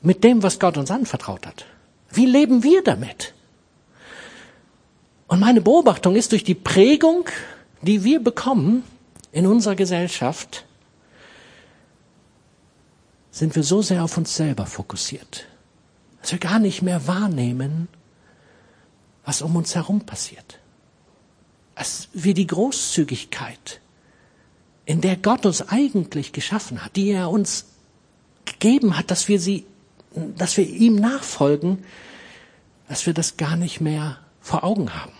mit 0.01 0.23
dem, 0.23 0.43
was 0.43 0.59
Gott 0.59 0.77
uns 0.77 0.91
anvertraut 0.91 1.47
hat? 1.47 1.65
Wie 2.11 2.25
leben 2.25 2.63
wir 2.63 2.83
damit? 2.83 3.33
Und 5.27 5.39
meine 5.39 5.61
Beobachtung 5.61 6.15
ist 6.15 6.33
durch 6.33 6.43
die 6.43 6.55
Prägung, 6.55 7.25
die 7.81 8.03
wir 8.03 8.21
bekommen 8.21 8.83
in 9.31 9.47
unserer 9.47 9.75
Gesellschaft, 9.75 10.65
sind 13.33 13.55
wir 13.55 13.63
so 13.63 13.81
sehr 13.81 14.03
auf 14.03 14.15
uns 14.15 14.35
selber 14.35 14.67
fokussiert, 14.67 15.47
dass 16.21 16.31
wir 16.31 16.39
gar 16.39 16.59
nicht 16.59 16.83
mehr 16.83 17.07
wahrnehmen, 17.07 17.87
was 19.25 19.41
um 19.41 19.55
uns 19.55 19.73
herum 19.73 20.01
passiert. 20.01 20.59
Dass 21.75 22.09
wir 22.13 22.35
die 22.35 22.45
Großzügigkeit, 22.45 23.81
in 24.85 25.01
der 25.01 25.17
Gott 25.17 25.47
uns 25.47 25.67
eigentlich 25.67 26.31
geschaffen 26.31 26.85
hat, 26.85 26.95
die 26.95 27.09
er 27.09 27.31
uns 27.31 27.65
gegeben 28.45 28.95
hat, 28.95 29.09
dass 29.09 29.27
wir 29.27 29.39
sie, 29.39 29.65
dass 30.37 30.55
wir 30.55 30.67
ihm 30.67 30.95
nachfolgen, 30.95 31.83
dass 32.87 33.07
wir 33.07 33.15
das 33.15 33.37
gar 33.37 33.55
nicht 33.55 33.81
mehr 33.81 34.19
vor 34.41 34.63
Augen 34.63 34.93
haben. 34.93 35.13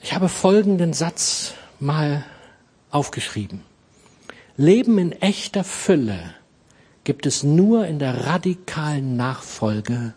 Ich 0.00 0.14
habe 0.14 0.28
folgenden 0.28 0.92
Satz 0.92 1.54
mal 1.80 2.24
aufgeschrieben. 2.90 3.62
Leben 4.56 4.98
in 4.98 5.12
echter 5.12 5.64
Fülle 5.64 6.34
gibt 7.04 7.26
es 7.26 7.42
nur 7.42 7.86
in 7.86 7.98
der 7.98 8.26
radikalen 8.26 9.16
Nachfolge 9.16 10.14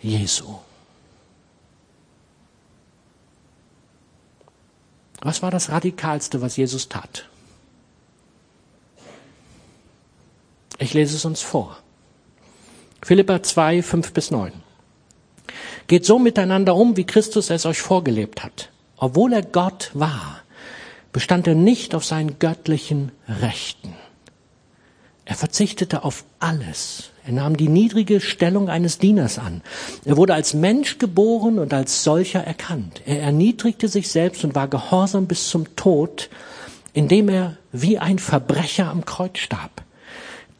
Jesu. 0.00 0.58
Was 5.22 5.42
war 5.42 5.50
das 5.50 5.70
Radikalste, 5.70 6.40
was 6.40 6.56
Jesus 6.56 6.88
tat? 6.88 7.28
Ich 10.78 10.94
lese 10.94 11.14
es 11.14 11.24
uns 11.26 11.42
vor. 11.42 11.78
Philippa 13.02 13.42
2, 13.42 13.82
5 13.82 14.12
bis 14.12 14.30
9. 14.30 14.52
Geht 15.86 16.06
so 16.06 16.18
miteinander 16.18 16.74
um, 16.74 16.96
wie 16.96 17.04
Christus 17.04 17.50
es 17.50 17.66
euch 17.66 17.80
vorgelebt 17.80 18.42
hat. 18.42 18.70
Obwohl 18.96 19.32
er 19.32 19.42
Gott 19.42 19.90
war, 19.94 20.39
bestand 21.12 21.46
er 21.46 21.54
nicht 21.54 21.94
auf 21.94 22.04
seinen 22.04 22.38
göttlichen 22.38 23.12
Rechten. 23.28 23.94
Er 25.24 25.36
verzichtete 25.36 26.02
auf 26.04 26.24
alles. 26.40 27.10
Er 27.24 27.32
nahm 27.32 27.56
die 27.56 27.68
niedrige 27.68 28.20
Stellung 28.20 28.68
eines 28.68 28.98
Dieners 28.98 29.38
an. 29.38 29.62
Er 30.04 30.16
wurde 30.16 30.34
als 30.34 30.54
Mensch 30.54 30.98
geboren 30.98 31.58
und 31.58 31.72
als 31.72 32.02
solcher 32.02 32.42
erkannt. 32.42 33.02
Er 33.06 33.22
erniedrigte 33.22 33.86
sich 33.86 34.10
selbst 34.10 34.42
und 34.42 34.56
war 34.56 34.66
gehorsam 34.66 35.26
bis 35.26 35.48
zum 35.48 35.76
Tod, 35.76 36.30
indem 36.92 37.28
er 37.28 37.56
wie 37.70 37.98
ein 37.98 38.18
Verbrecher 38.18 38.90
am 38.90 39.04
Kreuz 39.04 39.38
starb. 39.38 39.82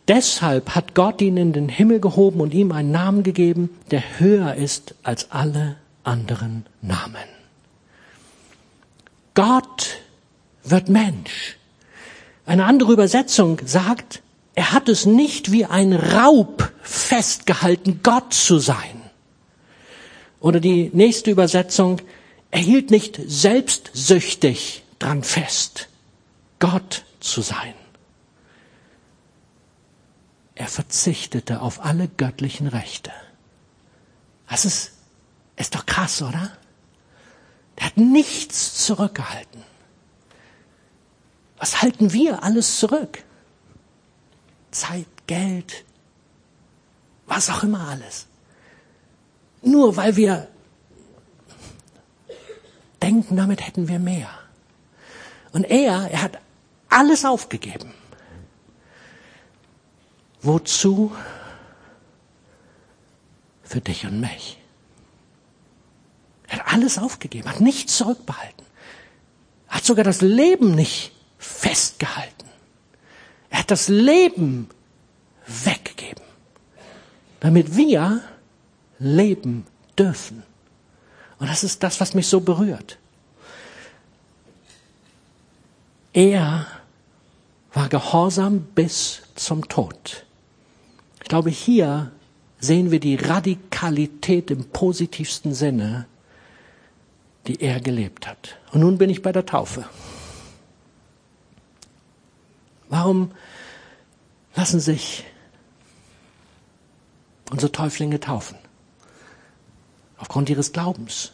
Deshalb 0.06 0.74
hat 0.74 0.94
Gott 0.94 1.20
ihn 1.20 1.36
in 1.36 1.52
den 1.52 1.68
Himmel 1.68 2.00
gehoben 2.00 2.40
und 2.40 2.54
ihm 2.54 2.72
einen 2.72 2.90
Namen 2.90 3.22
gegeben, 3.22 3.70
der 3.90 4.20
höher 4.20 4.54
ist 4.54 4.94
als 5.02 5.30
alle 5.30 5.76
anderen 6.04 6.66
Namen. 6.82 7.16
Gott 9.34 9.98
wird 10.64 10.88
Mensch. 10.88 11.56
Eine 12.46 12.64
andere 12.64 12.92
Übersetzung 12.92 13.60
sagt, 13.64 14.22
er 14.54 14.72
hat 14.72 14.88
es 14.88 15.06
nicht 15.06 15.52
wie 15.52 15.64
ein 15.64 15.92
Raub 15.92 16.72
festgehalten, 16.82 18.00
Gott 18.02 18.34
zu 18.34 18.58
sein. 18.58 19.00
Oder 20.40 20.60
die 20.60 20.90
nächste 20.92 21.30
Übersetzung, 21.30 22.00
er 22.50 22.60
hielt 22.60 22.90
nicht 22.90 23.20
selbstsüchtig 23.24 24.82
dran 24.98 25.22
fest, 25.22 25.88
Gott 26.58 27.04
zu 27.20 27.42
sein. 27.42 27.74
Er 30.54 30.66
verzichtete 30.66 31.62
auf 31.62 31.84
alle 31.84 32.08
göttlichen 32.08 32.66
Rechte. 32.66 33.12
Das 34.48 34.64
ist, 34.64 34.92
ist 35.56 35.74
doch 35.74 35.86
krass, 35.86 36.20
oder? 36.20 36.50
Er 37.76 37.86
hat 37.86 37.96
nichts 37.96 38.84
zurückgehalten. 38.84 39.62
Was 41.60 41.82
halten 41.82 42.14
wir 42.14 42.42
alles 42.42 42.78
zurück? 42.78 43.22
Zeit, 44.70 45.06
Geld, 45.26 45.84
was 47.26 47.50
auch 47.50 47.62
immer 47.62 47.86
alles. 47.86 48.26
Nur 49.60 49.94
weil 49.96 50.16
wir 50.16 50.48
denken, 53.02 53.36
damit 53.36 53.66
hätten 53.66 53.88
wir 53.88 53.98
mehr. 53.98 54.30
Und 55.52 55.64
er, 55.64 56.10
er 56.10 56.22
hat 56.22 56.38
alles 56.88 57.26
aufgegeben. 57.26 57.92
Wozu? 60.40 61.14
Für 63.64 63.82
dich 63.82 64.06
und 64.06 64.18
mich. 64.18 64.58
Er 66.48 66.60
hat 66.60 66.72
alles 66.72 66.96
aufgegeben, 66.96 67.50
hat 67.50 67.60
nichts 67.60 67.98
zurückbehalten. 67.98 68.64
Hat 69.68 69.84
sogar 69.84 70.04
das 70.04 70.22
Leben 70.22 70.74
nicht 70.74 71.12
festgehalten. 71.40 72.48
Er 73.48 73.60
hat 73.60 73.70
das 73.70 73.88
Leben 73.88 74.68
weggegeben, 75.46 76.22
damit 77.40 77.76
wir 77.76 78.22
leben 79.00 79.66
dürfen. 79.98 80.44
Und 81.38 81.48
das 81.48 81.64
ist 81.64 81.82
das, 81.82 82.00
was 82.00 82.14
mich 82.14 82.28
so 82.28 82.40
berührt. 82.40 82.98
Er 86.12 86.66
war 87.72 87.88
gehorsam 87.88 88.60
bis 88.74 89.22
zum 89.34 89.66
Tod. 89.68 90.26
Ich 91.22 91.28
glaube, 91.28 91.50
hier 91.50 92.12
sehen 92.58 92.90
wir 92.90 93.00
die 93.00 93.14
Radikalität 93.16 94.50
im 94.50 94.64
positivsten 94.64 95.54
Sinne, 95.54 96.06
die 97.46 97.62
er 97.62 97.80
gelebt 97.80 98.26
hat. 98.26 98.58
Und 98.72 98.80
nun 98.80 98.98
bin 98.98 99.08
ich 99.08 99.22
bei 99.22 99.32
der 99.32 99.46
Taufe. 99.46 99.86
Warum 102.90 103.30
lassen 104.54 104.80
sich 104.80 105.24
unsere 107.50 107.72
Täuflinge 107.72 108.20
taufen? 108.20 108.58
Aufgrund 110.18 110.50
ihres 110.50 110.72
Glaubens. 110.72 111.32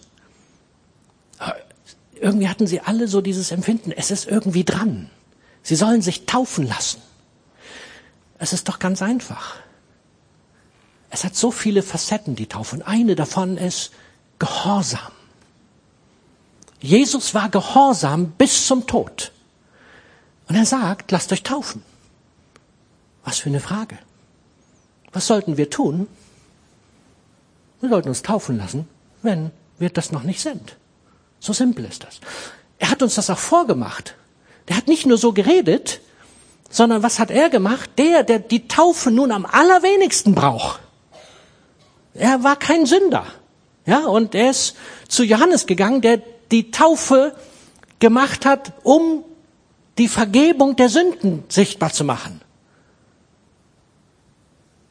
Irgendwie 2.15 2.49
hatten 2.49 2.67
sie 2.67 2.81
alle 2.81 3.09
so 3.09 3.21
dieses 3.21 3.51
Empfinden, 3.51 3.91
es 3.91 4.11
ist 4.11 4.27
irgendwie 4.27 4.65
dran. 4.65 5.11
Sie 5.63 5.75
sollen 5.75 6.03
sich 6.03 6.27
taufen 6.27 6.69
lassen. 6.69 7.03
Es 8.39 8.53
ist 8.53 8.69
doch 8.69 8.79
ganz 8.79 9.03
einfach. 9.03 9.57
Es 11.11 11.25
hat 11.25 11.35
so 11.35 11.51
viele 11.51 11.83
Facetten, 11.83 12.37
die 12.37 12.47
Taufe. 12.47 12.77
Und 12.77 12.83
eine 12.83 13.17
davon 13.17 13.57
ist 13.57 13.91
Gehorsam. 14.39 15.13
Jesus 16.81 17.35
war 17.35 17.49
gehorsam 17.49 18.33
bis 18.33 18.67
zum 18.67 18.87
Tod. 18.87 19.33
Und 20.49 20.55
er 20.55 20.67
sagt, 20.67 21.11
lasst 21.11 21.33
euch 21.33 21.43
taufen. 21.43 21.83
Was 23.25 23.39
für 23.39 23.49
eine 23.49 23.61
Frage. 23.61 23.99
Was 25.13 25.27
sollten 25.27 25.57
wir 25.57 25.71
tun? 25.71 26.07
Wir 27.81 27.91
sollten 27.91 28.09
uns 28.09 28.23
taufen 28.23 28.57
lassen, 28.57 28.89
wenn 29.23 29.51
wir 29.79 29.91
das 29.91 30.13
noch 30.13 30.23
nicht 30.23 30.41
sind. 30.41 30.77
So 31.41 31.53
simpel 31.53 31.85
ist 31.85 32.05
das. 32.05 32.21
Er 32.79 32.91
hat 32.91 33.03
uns 33.03 33.17
das 33.17 33.31
auch 33.31 33.39
vorgemacht. 33.39 34.15
Der 34.69 34.77
hat 34.77 34.89
nicht 34.89 35.07
nur 35.07 35.19
so 35.19 35.33
geredet, 35.33 36.01
sondern 36.71 37.03
was 37.03 37.19
hat 37.19 37.31
er 37.31 37.51
gemacht? 37.51 37.91
Der, 37.99 38.23
der 38.23 38.39
die 38.39 38.69
Taufe 38.69 39.11
nun 39.11 39.33
am 39.33 39.47
allerwenigsten 39.47 40.35
braucht. 40.35 40.81
Er 42.15 42.43
war 42.43 42.57
kein 42.57 42.87
Sünder. 42.87 43.27
Ja, 43.85 44.07
und 44.07 44.35
er 44.35 44.51
ist 44.51 44.77
zu 45.09 45.23
Johannes 45.23 45.67
gegangen, 45.67 46.01
der 46.01 46.21
die 46.51 46.71
Taufe 46.71 47.37
gemacht 47.99 48.45
hat, 48.45 48.73
um 48.83 49.25
die 49.99 50.09
Vergebung 50.09 50.77
der 50.77 50.89
Sünden 50.89 51.45
sichtbar 51.49 51.93
zu 51.93 52.05
machen. 52.05 52.41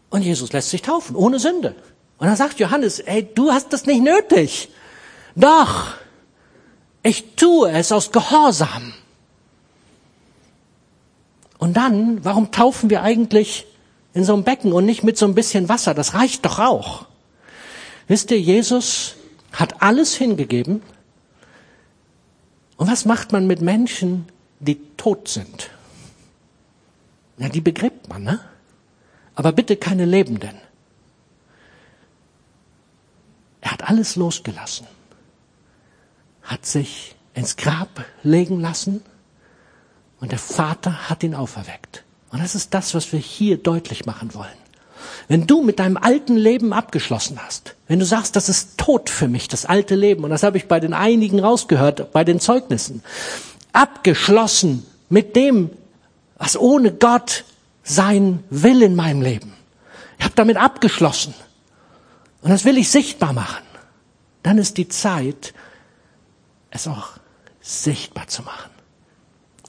Und 0.09 0.21
Jesus 0.21 0.53
lässt 0.53 0.69
sich 0.69 0.81
taufen, 0.81 1.15
ohne 1.15 1.39
Sünde. 1.39 1.75
Und 2.17 2.27
dann 2.27 2.35
sagt 2.37 2.59
Johannes, 2.59 2.99
ey, 2.99 3.27
du 3.35 3.51
hast 3.51 3.73
das 3.73 3.85
nicht 3.85 4.01
nötig. 4.01 4.69
Doch, 5.35 5.95
ich 7.03 7.35
tue 7.35 7.71
es 7.71 7.91
aus 7.91 8.11
Gehorsam. 8.11 8.93
Und 11.57 11.75
dann, 11.75 12.23
warum 12.23 12.51
taufen 12.51 12.89
wir 12.89 13.01
eigentlich 13.03 13.65
in 14.13 14.23
so 14.23 14.33
einem 14.33 14.43
Becken 14.43 14.71
und 14.71 14.85
nicht 14.85 15.03
mit 15.03 15.17
so 15.17 15.25
ein 15.25 15.35
bisschen 15.35 15.67
Wasser? 15.67 15.93
Das 15.93 16.13
reicht 16.13 16.45
doch 16.45 16.59
auch. 16.59 17.05
Wisst 18.07 18.31
ihr, 18.31 18.39
Jesus 18.39 19.15
hat 19.51 19.81
alles 19.81 20.15
hingegeben. 20.15 20.81
Und 22.77 22.89
was 22.89 23.05
macht 23.05 23.31
man 23.31 23.47
mit 23.47 23.61
Menschen, 23.61 24.27
die 24.59 24.79
tot 25.05 25.27
sind? 25.27 25.69
Ja, 27.37 27.47
die 27.47 27.61
begräbt 27.61 28.09
man, 28.09 28.23
ne? 28.23 28.39
Aber 29.35 29.51
bitte 29.51 29.75
keine 29.75 30.03
Lebenden. 30.03 30.57
Er 33.61 33.69
hat 33.69 33.87
alles 33.87 34.15
losgelassen, 34.15 34.87
hat 36.41 36.65
sich 36.65 37.15
ins 37.35 37.55
Grab 37.55 38.03
legen 38.23 38.59
lassen 38.59 39.03
und 40.21 40.31
der 40.31 40.39
Vater 40.39 41.07
hat 41.07 41.21
ihn 41.21 41.35
auferweckt. 41.35 42.03
Und 42.31 42.41
das 42.41 42.55
ist 42.55 42.73
das, 42.73 42.95
was 42.95 43.11
wir 43.13 43.19
hier 43.19 43.57
deutlich 43.57 44.07
machen 44.07 44.33
wollen. 44.33 44.57
Wenn 45.27 45.45
du 45.45 45.61
mit 45.61 45.77
deinem 45.77 45.97
alten 45.97 46.35
Leben 46.35 46.73
abgeschlossen 46.73 47.37
hast, 47.45 47.75
wenn 47.87 47.99
du 47.99 48.05
sagst, 48.05 48.35
das 48.35 48.49
ist 48.49 48.79
tot 48.79 49.11
für 49.11 49.27
mich, 49.27 49.49
das 49.49 49.67
alte 49.67 49.93
Leben, 49.93 50.23
und 50.23 50.31
das 50.31 50.41
habe 50.41 50.57
ich 50.57 50.67
bei 50.67 50.79
den 50.79 50.95
einigen 50.95 51.39
rausgehört, 51.39 52.11
bei 52.11 52.23
den 52.23 52.39
Zeugnissen, 52.39 53.03
abgeschlossen 53.71 54.83
mit 55.09 55.35
dem, 55.35 55.69
was 56.37 56.57
ohne 56.57 56.91
Gott 56.91 57.43
sein 57.83 58.43
will 58.49 58.81
in 58.81 58.95
meinem 58.95 59.21
Leben. 59.21 59.53
Ich 60.17 60.25
habe 60.25 60.35
damit 60.35 60.57
abgeschlossen. 60.57 61.33
Und 62.41 62.49
das 62.49 62.65
will 62.65 62.77
ich 62.77 62.89
sichtbar 62.89 63.33
machen. 63.33 63.63
Dann 64.43 64.57
ist 64.57 64.77
die 64.77 64.87
Zeit, 64.87 65.53
es 66.69 66.87
auch 66.87 67.09
sichtbar 67.61 68.27
zu 68.27 68.43
machen. 68.43 68.69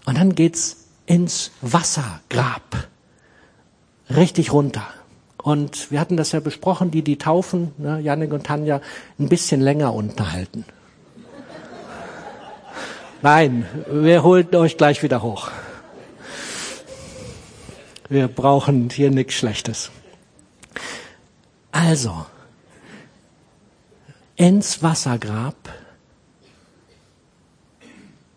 Und 0.05 0.18
dann 0.18 0.35
geht's 0.35 0.88
ins 1.07 1.51
Wassergrab. 1.62 2.88
Richtig 4.11 4.53
runter. 4.53 4.87
Und 5.42 5.90
wir 5.90 6.01
hatten 6.01 6.16
das 6.16 6.33
ja 6.33 6.40
besprochen, 6.40 6.90
die, 6.90 7.03
die 7.03 7.18
taufen, 7.18 7.72
ne, 7.79 8.01
Janik 8.01 8.33
und 8.33 8.44
Tanja, 8.44 8.81
ein 9.18 9.29
bisschen 9.29 9.61
länger 9.61 9.94
unterhalten. 9.94 10.64
Nein, 13.22 13.66
wir 13.90 14.22
holen 14.22 14.55
euch 14.55 14.76
gleich 14.76 15.02
wieder 15.02 15.22
hoch. 15.22 15.50
Wir 18.09 18.29
brauchen 18.29 18.90
hier 18.90 19.11
nichts 19.11 19.35
Schlechtes. 19.35 19.90
Also, 21.72 22.26
ins 24.37 24.83
Wassergrab 24.83 25.57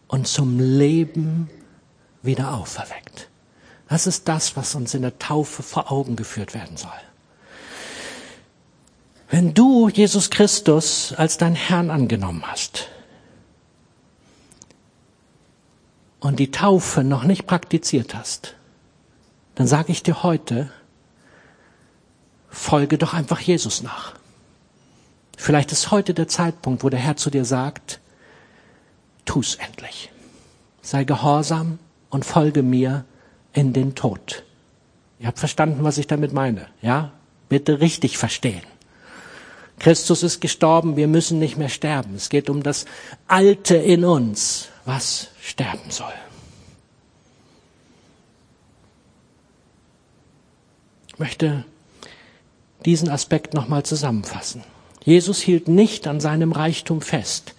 und 0.08 0.28
zum 0.28 0.60
Leben 0.60 1.50
wieder 2.22 2.54
auferweckt. 2.54 3.30
Das 3.90 4.08
ist 4.08 4.28
das, 4.28 4.56
was 4.56 4.76
uns 4.76 4.94
in 4.94 5.02
der 5.02 5.20
Taufe 5.20 5.62
vor 5.62 5.92
Augen 5.92 6.16
geführt 6.16 6.54
werden 6.54 6.78
soll. 6.78 6.92
Wenn 9.30 9.54
du 9.54 9.90
Jesus 9.90 10.30
Christus 10.30 11.14
als 11.16 11.38
dein 11.38 11.56
Herrn 11.56 11.92
angenommen 11.92 12.44
hast 12.48 12.88
und 16.20 16.40
die 16.40 16.52
Taufe 16.52 17.04
noch 17.04 17.24
nicht 17.24 17.48
praktiziert 17.48 18.16
hast, 18.16 18.56
dann 19.56 19.68
sage 19.68 19.92
ich 19.92 20.04
dir 20.04 20.24
heute, 20.24 20.72
folge 22.50 22.98
doch 22.98 23.14
einfach 23.14 23.40
Jesus 23.40 23.84
nach. 23.84 24.14
Vielleicht 25.38 25.72
ist 25.72 25.92
heute 25.92 26.14
der 26.14 26.28
Zeitpunkt, 26.28 26.84
wo 26.84 26.90
der 26.90 27.00
Herr 27.00 27.16
zu 27.16 27.30
dir 27.30 27.46
sagt, 27.46 28.00
tu's 29.26 29.56
endlich. 29.56 30.12
Sei 30.82 31.04
gehorsam 31.04 31.80
und 32.10 32.26
folge 32.26 32.64
mir 32.64 33.06
in 33.54 33.74
den 33.74 33.96
Tod. 33.96 34.44
Ihr 35.20 35.28
habt 35.28 35.40
verstanden, 35.40 35.84
was 35.84 35.98
ich 35.98 36.08
damit 36.08 36.34
meine, 36.34 36.68
ja? 36.82 37.12
Bitte 37.48 37.80
richtig 37.80 38.18
verstehen. 38.18 38.62
Christus 39.80 40.24
ist 40.24 40.42
gestorben, 40.42 40.98
wir 40.98 41.08
müssen 41.08 41.40
nicht 41.40 41.58
mehr 41.58 41.70
sterben. 41.70 42.16
Es 42.16 42.30
geht 42.30 42.50
um 42.50 42.64
das 42.64 42.86
Alte 43.28 43.76
in 43.76 44.04
uns, 44.04 44.68
was 44.86 45.29
sterben 45.42 45.90
soll. 45.90 46.14
Ich 51.08 51.20
möchte 51.20 51.66
diesen 52.86 53.10
Aspekt 53.10 53.54
nochmal 53.54 53.84
zusammenfassen. 53.84 54.64
Jesus 55.04 55.40
hielt 55.40 55.68
nicht 55.68 56.08
an 56.08 56.20
seinem 56.20 56.52
Reichtum 56.52 57.02
fest. 57.02 57.56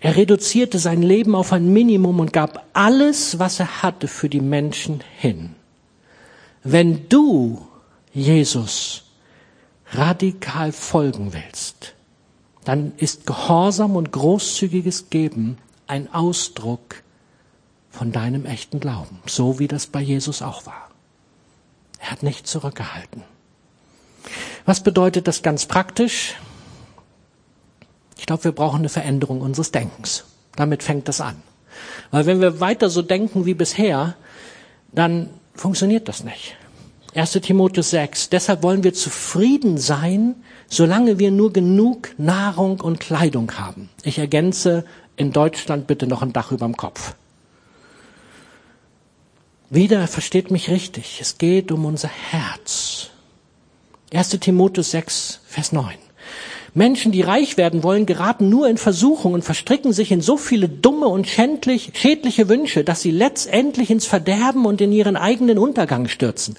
Er 0.00 0.16
reduzierte 0.16 0.78
sein 0.78 1.02
Leben 1.02 1.34
auf 1.34 1.52
ein 1.52 1.72
Minimum 1.72 2.20
und 2.20 2.32
gab 2.32 2.66
alles, 2.72 3.38
was 3.38 3.60
er 3.60 3.82
hatte, 3.82 4.08
für 4.08 4.28
die 4.28 4.40
Menschen 4.40 5.02
hin. 5.18 5.54
Wenn 6.62 7.08
du 7.08 7.66
Jesus 8.12 9.04
radikal 9.92 10.72
folgen 10.72 11.32
willst, 11.34 11.94
dann 12.64 12.92
ist 12.96 13.26
Gehorsam 13.26 13.96
und 13.96 14.10
großzügiges 14.12 15.10
Geben 15.10 15.58
ein 15.86 16.12
Ausdruck 16.12 17.03
von 17.94 18.12
deinem 18.12 18.44
echten 18.44 18.80
Glauben, 18.80 19.20
so 19.26 19.58
wie 19.58 19.68
das 19.68 19.86
bei 19.86 20.00
Jesus 20.00 20.42
auch 20.42 20.66
war. 20.66 20.90
Er 22.00 22.10
hat 22.10 22.22
nicht 22.22 22.46
zurückgehalten. 22.46 23.22
Was 24.66 24.82
bedeutet 24.82 25.28
das 25.28 25.42
ganz 25.42 25.66
praktisch? 25.66 26.34
Ich 28.18 28.26
glaube, 28.26 28.44
wir 28.44 28.52
brauchen 28.52 28.80
eine 28.80 28.88
Veränderung 28.88 29.40
unseres 29.40 29.70
Denkens. 29.70 30.24
Damit 30.56 30.82
fängt 30.82 31.08
das 31.08 31.20
an. 31.20 31.36
Weil 32.10 32.26
wenn 32.26 32.40
wir 32.40 32.60
weiter 32.60 32.90
so 32.90 33.02
denken 33.02 33.46
wie 33.46 33.54
bisher, 33.54 34.16
dann 34.92 35.30
funktioniert 35.54 36.08
das 36.08 36.24
nicht. 36.24 36.56
1. 37.14 37.32
Timotheus 37.32 37.90
6. 37.90 38.30
Deshalb 38.30 38.62
wollen 38.62 38.82
wir 38.82 38.92
zufrieden 38.92 39.78
sein, 39.78 40.34
solange 40.68 41.18
wir 41.18 41.30
nur 41.30 41.52
genug 41.52 42.10
Nahrung 42.18 42.80
und 42.80 42.98
Kleidung 42.98 43.52
haben. 43.58 43.88
Ich 44.02 44.18
ergänze 44.18 44.84
in 45.16 45.32
Deutschland 45.32 45.86
bitte 45.86 46.06
noch 46.08 46.22
ein 46.22 46.32
Dach 46.32 46.50
überm 46.50 46.76
Kopf. 46.76 47.14
Wieder 49.70 50.06
versteht 50.06 50.50
mich 50.50 50.70
richtig. 50.70 51.18
Es 51.20 51.38
geht 51.38 51.72
um 51.72 51.84
unser 51.84 52.08
Herz. 52.08 53.10
1. 54.12 54.30
Timotheus 54.40 54.90
6, 54.92 55.40
Vers 55.46 55.72
9. 55.72 55.94
Menschen, 56.74 57.12
die 57.12 57.22
reich 57.22 57.56
werden 57.56 57.82
wollen, 57.82 58.04
geraten 58.04 58.48
nur 58.48 58.68
in 58.68 58.76
Versuchung 58.76 59.32
und 59.32 59.44
verstricken 59.44 59.92
sich 59.92 60.10
in 60.10 60.20
so 60.20 60.36
viele 60.36 60.68
dumme 60.68 61.06
und 61.06 61.28
schändlich, 61.28 61.92
schädliche 61.94 62.48
Wünsche, 62.48 62.82
dass 62.82 63.00
sie 63.00 63.12
letztendlich 63.12 63.90
ins 63.90 64.06
Verderben 64.06 64.66
und 64.66 64.80
in 64.80 64.92
ihren 64.92 65.16
eigenen 65.16 65.58
Untergang 65.58 66.08
stürzen. 66.08 66.56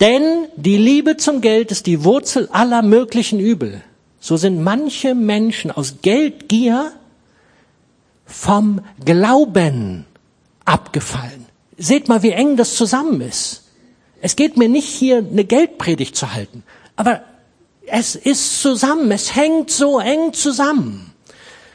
Denn 0.00 0.46
die 0.56 0.76
Liebe 0.76 1.16
zum 1.16 1.40
Geld 1.40 1.70
ist 1.70 1.86
die 1.86 2.04
Wurzel 2.04 2.48
aller 2.52 2.82
möglichen 2.82 3.40
Übel. 3.40 3.82
So 4.20 4.36
sind 4.36 4.62
manche 4.62 5.14
Menschen 5.14 5.70
aus 5.70 5.96
Geldgier 6.02 6.92
vom 8.26 8.80
Glauben 9.04 10.04
abgefallen. 10.64 11.43
Seht 11.76 12.08
mal, 12.08 12.22
wie 12.22 12.30
eng 12.30 12.56
das 12.56 12.74
zusammen 12.74 13.20
ist. 13.20 13.62
Es 14.20 14.36
geht 14.36 14.56
mir 14.56 14.68
nicht 14.68 14.88
hier 14.88 15.18
eine 15.18 15.44
Geldpredigt 15.44 16.16
zu 16.16 16.32
halten, 16.32 16.62
aber 16.96 17.22
es 17.86 18.16
ist 18.16 18.62
zusammen, 18.62 19.10
es 19.10 19.34
hängt 19.36 19.70
so 19.70 19.98
eng 19.98 20.32
zusammen, 20.32 21.12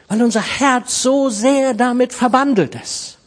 weil 0.08 0.22
unser 0.22 0.42
Herz 0.42 1.02
so 1.02 1.28
sehr 1.28 1.74
damit 1.74 2.12
verbandelt 2.12 2.74
ist. 2.74 3.18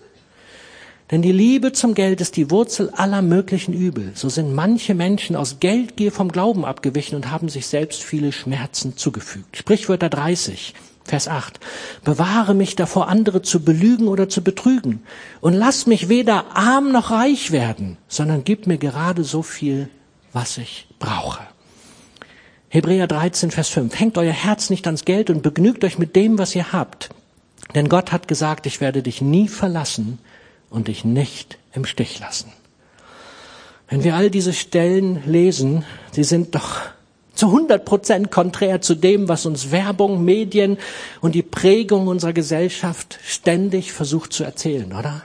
Denn 1.12 1.21
die 1.21 1.31
Liebe 1.31 1.73
zum 1.73 1.93
Geld 1.93 2.21
ist 2.21 2.38
die 2.38 2.49
Wurzel 2.49 2.89
aller 2.89 3.21
möglichen 3.21 3.73
Übel. 3.73 4.13
So 4.15 4.29
sind 4.29 4.53
manche 4.55 4.95
Menschen 4.95 5.36
aus 5.36 5.59
Geldgier 5.59 6.12
vom 6.12 6.31
Glauben 6.31 6.65
abgewichen 6.65 7.15
und 7.15 7.29
haben 7.29 7.49
sich 7.49 7.67
selbst 7.67 8.01
viele 8.01 8.31
Schmerzen 8.31 8.97
zugefügt. 8.97 9.57
Sprichwörter 9.57 10.09
30. 10.09 10.73
Vers 11.05 11.27
8. 11.27 11.59
Bewahre 12.03 12.53
mich 12.53 12.75
davor, 12.75 13.09
andere 13.09 13.41
zu 13.41 13.63
belügen 13.63 14.07
oder 14.07 14.29
zu 14.29 14.43
betrügen. 14.43 15.03
Und 15.41 15.53
lass 15.53 15.85
mich 15.85 16.09
weder 16.09 16.55
arm 16.55 16.91
noch 16.91 17.11
reich 17.11 17.51
werden, 17.51 17.97
sondern 18.07 18.43
gib 18.43 18.67
mir 18.67 18.77
gerade 18.77 19.23
so 19.23 19.41
viel, 19.41 19.89
was 20.31 20.57
ich 20.57 20.87
brauche. 20.99 21.41
Hebräer 22.69 23.07
13, 23.07 23.51
Vers 23.51 23.69
5. 23.69 23.99
Hängt 23.99 24.17
euer 24.17 24.33
Herz 24.33 24.69
nicht 24.69 24.87
ans 24.87 25.05
Geld 25.05 25.29
und 25.29 25.43
begnügt 25.43 25.83
euch 25.83 25.99
mit 25.99 26.15
dem, 26.15 26.39
was 26.39 26.55
ihr 26.55 26.73
habt. 26.73 27.09
Denn 27.75 27.89
Gott 27.89 28.11
hat 28.11 28.27
gesagt, 28.27 28.65
ich 28.65 28.81
werde 28.81 29.03
dich 29.03 29.21
nie 29.21 29.47
verlassen 29.47 30.19
und 30.69 30.87
dich 30.87 31.05
nicht 31.05 31.59
im 31.73 31.85
Stich 31.85 32.19
lassen. 32.19 32.51
Wenn 33.89 34.03
wir 34.03 34.15
all 34.15 34.31
diese 34.31 34.53
Stellen 34.53 35.21
lesen, 35.25 35.85
sie 36.11 36.23
sind 36.23 36.55
doch 36.55 36.79
zu 37.34 37.48
100 37.48 37.84
Prozent 37.84 38.32
konträr 38.32 38.82
zu 38.82 38.96
dem, 38.96 39.28
was 39.28 39.46
uns 39.46 39.72
Werbung, 39.72 40.24
Medien 40.24 40.78
und 41.22 41.34
die 41.36 41.41
Prägung 41.41 42.08
unserer 42.08 42.34
Gesellschaft 42.34 43.19
ständig 43.24 43.91
versucht 43.91 44.34
zu 44.34 44.43
erzählen, 44.43 44.93
oder? 44.93 45.24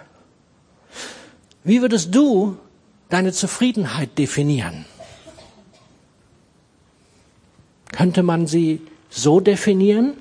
Wie 1.65 1.83
würdest 1.83 2.15
du 2.15 2.57
deine 3.11 3.33
Zufriedenheit 3.33 4.17
definieren? 4.17 4.87
Könnte 7.93 8.23
man 8.23 8.47
sie 8.47 8.81
so 9.11 9.41
definieren? 9.41 10.15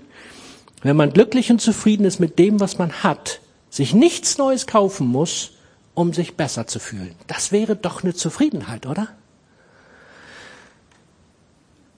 Wenn 0.84 0.96
man 0.96 1.14
glücklich 1.14 1.50
und 1.52 1.62
zufrieden 1.62 2.06
ist 2.06 2.20
mit 2.20 2.38
dem, 2.38 2.60
was 2.60 2.78
man 2.78 3.04
hat, 3.04 3.40
sich 3.70 3.94
nichts 3.94 4.38
Neues 4.38 4.68
kaufen 4.68 5.08
muss, 5.08 5.52
um 5.94 6.14
sich 6.14 6.36
besser 6.36 6.68
zu 6.68 6.80
fühlen. 6.80 7.16
Das 7.28 7.52
wäre 7.52 7.76
doch 7.76 8.04
eine 8.04 8.14
Zufriedenheit, 8.14 8.86
oder? 8.86 9.10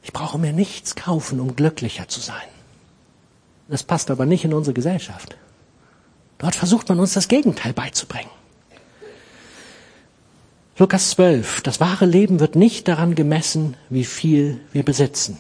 Ich 0.04 0.14
brauche 0.14 0.38
mir 0.38 0.54
nichts 0.54 0.96
kaufen, 0.96 1.40
um 1.40 1.56
glücklicher 1.56 2.08
zu 2.08 2.20
sein. 2.20 2.48
Das 3.68 3.84
passt 3.84 4.10
aber 4.10 4.26
nicht 4.26 4.46
in 4.46 4.54
unsere 4.54 4.74
Gesellschaft. 4.74 5.38
Dort 6.40 6.56
versucht 6.56 6.90
man 6.90 7.00
uns 7.00 7.14
das 7.14 7.28
Gegenteil 7.28 7.74
beizubringen. 7.74 8.30
Lukas 10.78 11.12
12. 11.12 11.62
Das 11.62 11.82
wahre 11.82 12.06
Leben 12.06 12.40
wird 12.40 12.56
nicht 12.56 12.88
daran 12.88 13.14
gemessen, 13.14 13.76
wie 13.90 14.06
viel 14.06 14.62
wir 14.72 14.84
besitzen. 14.84 15.38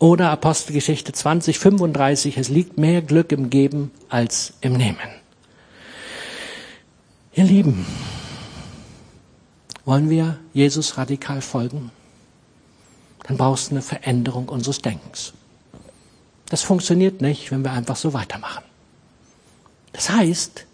Oder 0.00 0.30
Apostelgeschichte 0.30 1.12
20, 1.12 1.60
35. 1.60 2.36
Es 2.36 2.48
liegt 2.48 2.76
mehr 2.76 3.00
Glück 3.00 3.30
im 3.30 3.50
Geben 3.50 3.92
als 4.08 4.54
im 4.60 4.72
Nehmen. 4.72 4.98
Ihr 7.34 7.44
Lieben, 7.44 7.86
wollen 9.84 10.10
wir 10.10 10.38
Jesus 10.52 10.98
radikal 10.98 11.40
folgen? 11.40 11.92
Dann 13.24 13.36
brauchst 13.36 13.70
du 13.70 13.72
eine 13.72 13.82
Veränderung 13.82 14.48
unseres 14.48 14.80
Denkens. 14.80 15.32
Das 16.46 16.62
funktioniert 16.62 17.20
nicht, 17.20 17.50
wenn 17.50 17.64
wir 17.64 17.72
einfach 17.72 17.96
so 17.96 18.12
weitermachen. 18.12 18.64
Das 19.92 20.10
heißt, 20.10 20.66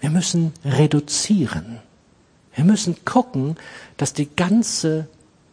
wir 0.00 0.10
müssen 0.10 0.52
reduzieren. 0.64 1.78
Wir 2.54 2.64
müssen 2.64 3.04
gucken, 3.04 3.56
dass 3.96 4.12
die 4.12 4.28
ganze 4.34 5.08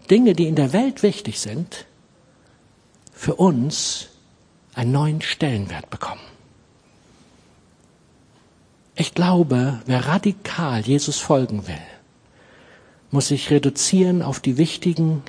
Dinge, 0.09 0.33
die 0.33 0.47
in 0.47 0.55
der 0.55 0.73
Welt 0.73 1.03
wichtig 1.03 1.39
sind, 1.39 1.85
für 3.13 3.35
uns 3.35 4.09
einen 4.73 4.91
neuen 4.91 5.21
Stellenwert 5.21 5.89
bekommen. 5.89 6.21
Ich 8.95 9.13
glaube, 9.13 9.81
wer 9.85 10.07
radikal 10.07 10.81
Jesus 10.81 11.19
folgen 11.19 11.67
will, 11.67 11.75
muss 13.11 13.27
sich 13.27 13.51
reduzieren 13.51 14.21
auf 14.21 14.39
die 14.39 14.57
wichtigen 14.57 15.23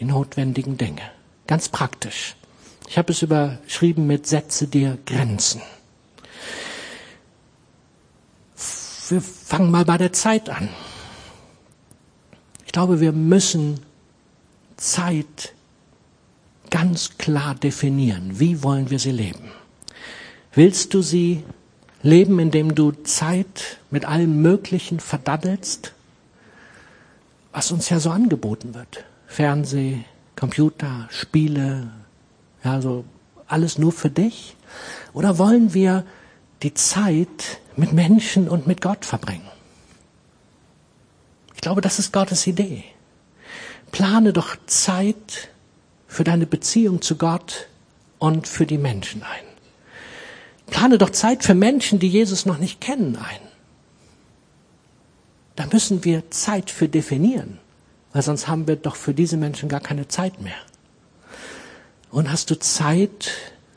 die 0.00 0.06
notwendigen 0.06 0.76
Dinge. 0.76 1.02
Ganz 1.46 1.68
praktisch. 1.68 2.34
Ich 2.88 2.98
habe 2.98 3.12
es 3.12 3.22
überschrieben 3.22 4.06
mit 4.06 4.26
Setze 4.26 4.66
dir 4.66 4.98
Grenzen. 5.06 5.60
Wir 9.08 9.20
fangen 9.20 9.70
mal 9.70 9.84
bei 9.84 9.98
der 9.98 10.12
Zeit 10.12 10.48
an. 10.48 10.68
Ich 12.64 12.72
glaube, 12.72 13.00
wir 13.00 13.12
müssen 13.12 13.80
Zeit 14.76 15.52
ganz 16.70 17.18
klar 17.18 17.54
definieren. 17.54 18.38
Wie 18.38 18.62
wollen 18.62 18.90
wir 18.90 18.98
sie 18.98 19.10
leben? 19.10 19.50
Willst 20.52 20.94
du 20.94 21.02
sie 21.02 21.42
leben, 22.02 22.38
indem 22.38 22.74
du 22.74 22.92
Zeit 22.92 23.78
mit 23.90 24.04
allem 24.04 24.40
Möglichen 24.40 25.00
verdaddelst, 25.00 25.92
was 27.52 27.72
uns 27.72 27.88
ja 27.88 28.00
so 28.00 28.10
angeboten 28.10 28.74
wird? 28.74 29.04
Fernseh, 29.30 30.04
Computer, 30.34 31.08
Spiele, 31.12 31.92
ja, 32.64 32.80
so 32.80 33.04
alles 33.46 33.78
nur 33.78 33.92
für 33.92 34.10
dich? 34.10 34.56
Oder 35.12 35.38
wollen 35.38 35.72
wir 35.72 36.04
die 36.64 36.74
Zeit 36.74 37.60
mit 37.76 37.92
Menschen 37.92 38.48
und 38.48 38.66
mit 38.66 38.80
Gott 38.80 39.04
verbringen? 39.04 39.48
Ich 41.54 41.60
glaube, 41.60 41.80
das 41.80 42.00
ist 42.00 42.12
Gottes 42.12 42.48
Idee. 42.48 42.82
Plane 43.92 44.32
doch 44.32 44.56
Zeit 44.66 45.50
für 46.08 46.24
deine 46.24 46.46
Beziehung 46.46 47.00
zu 47.00 47.16
Gott 47.16 47.68
und 48.18 48.48
für 48.48 48.66
die 48.66 48.78
Menschen 48.78 49.22
ein. 49.22 49.44
Plane 50.66 50.98
doch 50.98 51.10
Zeit 51.10 51.44
für 51.44 51.54
Menschen, 51.54 52.00
die 52.00 52.08
Jesus 52.08 52.46
noch 52.46 52.58
nicht 52.58 52.80
kennen, 52.80 53.14
ein. 53.14 53.40
Da 55.54 55.66
müssen 55.72 56.04
wir 56.04 56.32
Zeit 56.32 56.68
für 56.68 56.88
definieren 56.88 57.59
weil 58.12 58.22
sonst 58.22 58.48
haben 58.48 58.66
wir 58.66 58.76
doch 58.76 58.96
für 58.96 59.14
diese 59.14 59.36
Menschen 59.36 59.68
gar 59.68 59.80
keine 59.80 60.08
Zeit 60.08 60.40
mehr. 60.40 60.56
Und 62.10 62.30
hast 62.30 62.50
du 62.50 62.58
Zeit 62.58 63.30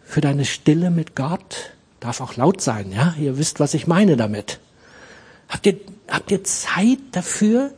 für 0.04 0.22
deine 0.22 0.46
Stille 0.46 0.89
mit 0.89 1.15
Gott? 1.15 1.72
Darf 2.00 2.19
auch 2.19 2.36
laut 2.36 2.62
sein, 2.62 2.91
ja? 2.91 3.13
Ihr 3.19 3.38
wisst, 3.38 3.60
was 3.60 3.74
ich 3.74 3.88
meine 3.88 4.17
damit. 4.17 4.60
Habt 5.50 5.65
ihr, 5.67 5.80
habt 6.10 6.32
ihr 6.32 6.43
Zeit 6.43 7.00
dafür, 7.12 7.72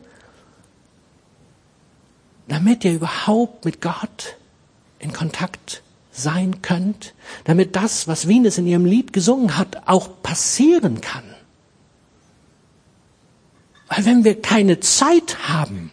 damit 2.48 2.86
ihr 2.86 2.94
überhaupt 2.94 3.66
mit 3.66 3.82
Gott 3.82 4.38
in 5.00 5.12
Kontakt 5.12 5.82
sein 6.12 6.62
könnt, 6.62 7.14
damit 7.44 7.76
das, 7.76 8.08
was 8.08 8.28
Wienes 8.28 8.58
in 8.58 8.68
ihrem 8.68 8.86
Lied 8.86 9.12
gesungen 9.12 9.58
hat, 9.58 9.88
auch 9.88 10.22
passieren 10.24 11.02
kann. 11.02 11.24
Weil 13.90 14.06
wenn 14.06 14.24
wir 14.24 14.42
keine 14.42 14.80
Zeit 14.80 15.50
haben, 15.50 15.92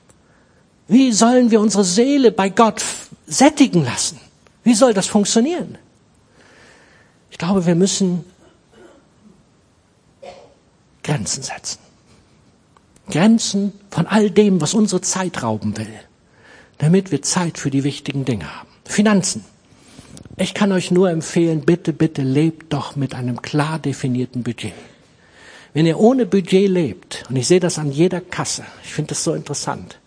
wie 0.88 1.12
sollen 1.12 1.50
wir 1.50 1.60
unsere 1.60 1.84
Seele 1.84 2.32
bei 2.32 2.48
Gott 2.48 2.82
sättigen 3.26 3.84
lassen? 3.84 4.20
Wie 4.64 4.74
soll 4.74 4.94
das 4.94 5.06
funktionieren? 5.06 5.78
Ich 7.30 7.38
glaube, 7.38 7.66
wir 7.66 7.74
müssen 7.74 8.24
Grenzen 11.02 11.42
setzen. 11.42 11.78
Grenzen 13.10 13.72
von 13.90 14.06
all 14.06 14.30
dem, 14.30 14.60
was 14.60 14.74
unsere 14.74 15.00
Zeit 15.00 15.42
rauben 15.42 15.76
will, 15.76 15.92
damit 16.78 17.10
wir 17.10 17.22
Zeit 17.22 17.58
für 17.58 17.70
die 17.70 17.84
wichtigen 17.84 18.24
Dinge 18.24 18.56
haben. 18.56 18.68
Finanzen. 18.84 19.44
Ich 20.36 20.54
kann 20.54 20.72
euch 20.72 20.90
nur 20.90 21.10
empfehlen, 21.10 21.62
bitte, 21.62 21.92
bitte 21.92 22.22
lebt 22.22 22.72
doch 22.72 22.96
mit 22.96 23.14
einem 23.14 23.42
klar 23.42 23.78
definierten 23.78 24.42
Budget. 24.42 24.72
Wenn 25.74 25.86
ihr 25.86 25.98
ohne 25.98 26.26
Budget 26.26 26.68
lebt, 26.68 27.24
und 27.28 27.36
ich 27.36 27.46
sehe 27.46 27.60
das 27.60 27.78
an 27.78 27.90
jeder 27.90 28.20
Kasse, 28.20 28.64
ich 28.84 28.92
finde 28.92 29.10
das 29.10 29.24
so 29.24 29.34
interessant, 29.34 29.98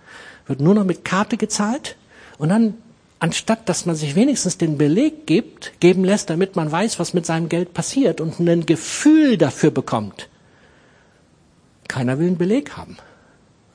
wird 0.47 0.59
nur 0.59 0.73
noch 0.73 0.83
mit 0.83 1.05
Karte 1.05 1.37
gezahlt 1.37 1.95
und 2.37 2.49
dann, 2.49 2.75
anstatt 3.19 3.67
dass 3.69 3.85
man 3.85 3.95
sich 3.95 4.15
wenigstens 4.15 4.57
den 4.57 4.77
Beleg 4.77 5.25
gibt, 5.25 5.79
geben 5.79 6.03
lässt, 6.03 6.29
damit 6.29 6.55
man 6.55 6.71
weiß, 6.71 6.99
was 6.99 7.13
mit 7.13 7.25
seinem 7.25 7.49
Geld 7.49 7.73
passiert 7.73 8.21
und 8.21 8.39
ein 8.39 8.65
Gefühl 8.65 9.37
dafür 9.37 9.71
bekommt. 9.71 10.29
Keiner 11.87 12.19
will 12.19 12.27
einen 12.27 12.37
Beleg 12.37 12.77
haben. 12.77 12.97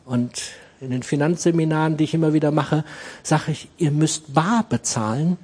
Und 0.05 0.43
in 0.81 0.91
den 0.91 1.03
Finanzseminaren, 1.03 1.97
die 1.97 2.05
ich 2.05 2.15
immer 2.15 2.33
wieder 2.33 2.51
mache, 2.51 2.85
sage 3.23 3.53
ich, 3.53 3.69
ihr 3.79 3.91
müsst 3.91 4.35
bar 4.35 4.65
bezahlen, 4.69 5.37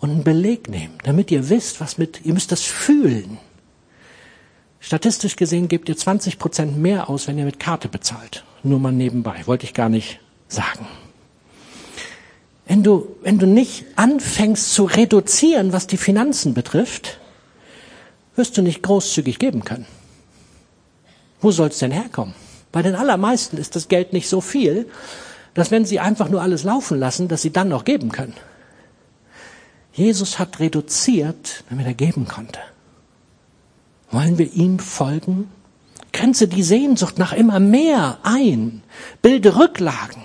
und 0.00 0.10
einen 0.10 0.24
Beleg 0.24 0.68
nehmen, 0.68 0.94
damit 1.04 1.30
ihr 1.30 1.48
wisst, 1.48 1.80
was 1.80 1.98
mit, 1.98 2.24
ihr 2.24 2.32
müsst 2.32 2.50
das 2.50 2.62
fühlen. 2.62 3.38
Statistisch 4.80 5.36
gesehen 5.36 5.68
gebt 5.68 5.90
ihr 5.90 5.96
20 5.96 6.38
Prozent 6.38 6.78
mehr 6.78 7.10
aus, 7.10 7.28
wenn 7.28 7.38
ihr 7.38 7.44
mit 7.44 7.60
Karte 7.60 7.88
bezahlt. 7.88 8.44
Nur 8.62 8.78
mal 8.78 8.92
nebenbei, 8.92 9.42
wollte 9.44 9.66
ich 9.66 9.74
gar 9.74 9.90
nicht 9.90 10.18
sagen. 10.52 10.86
Wenn 12.66 12.82
du, 12.82 13.16
wenn 13.22 13.38
du 13.38 13.46
nicht 13.46 13.84
anfängst 13.96 14.72
zu 14.72 14.84
reduzieren, 14.84 15.72
was 15.72 15.86
die 15.86 15.96
Finanzen 15.96 16.54
betrifft, 16.54 17.18
wirst 18.36 18.56
du 18.56 18.62
nicht 18.62 18.82
großzügig 18.82 19.38
geben 19.38 19.64
können. 19.64 19.86
Wo 21.40 21.50
soll 21.50 21.68
es 21.68 21.78
denn 21.78 21.90
herkommen? 21.90 22.34
Bei 22.70 22.82
den 22.82 22.94
allermeisten 22.94 23.56
ist 23.56 23.74
das 23.74 23.88
Geld 23.88 24.12
nicht 24.12 24.28
so 24.28 24.40
viel, 24.40 24.88
dass 25.54 25.70
wenn 25.70 25.84
sie 25.84 25.98
einfach 25.98 26.28
nur 26.28 26.42
alles 26.42 26.62
laufen 26.62 26.98
lassen, 26.98 27.28
dass 27.28 27.42
sie 27.42 27.52
dann 27.52 27.68
noch 27.68 27.84
geben 27.84 28.12
können. 28.12 28.34
Jesus 29.92 30.38
hat 30.38 30.60
reduziert, 30.60 31.64
damit 31.68 31.86
er 31.86 31.94
geben 31.94 32.28
konnte. 32.28 32.60
Wollen 34.10 34.38
wir 34.38 34.52
ihm 34.52 34.78
folgen? 34.78 35.50
Grenze 36.12 36.48
die 36.48 36.62
Sehnsucht 36.62 37.18
nach 37.18 37.32
immer 37.32 37.60
mehr 37.60 38.18
ein. 38.22 38.82
Bilde 39.22 39.56
Rücklagen, 39.56 40.22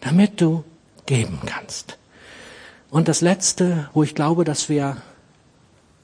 damit 0.00 0.40
du 0.40 0.64
geben 1.06 1.40
kannst. 1.46 1.98
Und 2.90 3.08
das 3.08 3.20
Letzte, 3.20 3.88
wo 3.92 4.02
ich 4.02 4.14
glaube, 4.14 4.44
dass 4.44 4.68
wir 4.68 4.96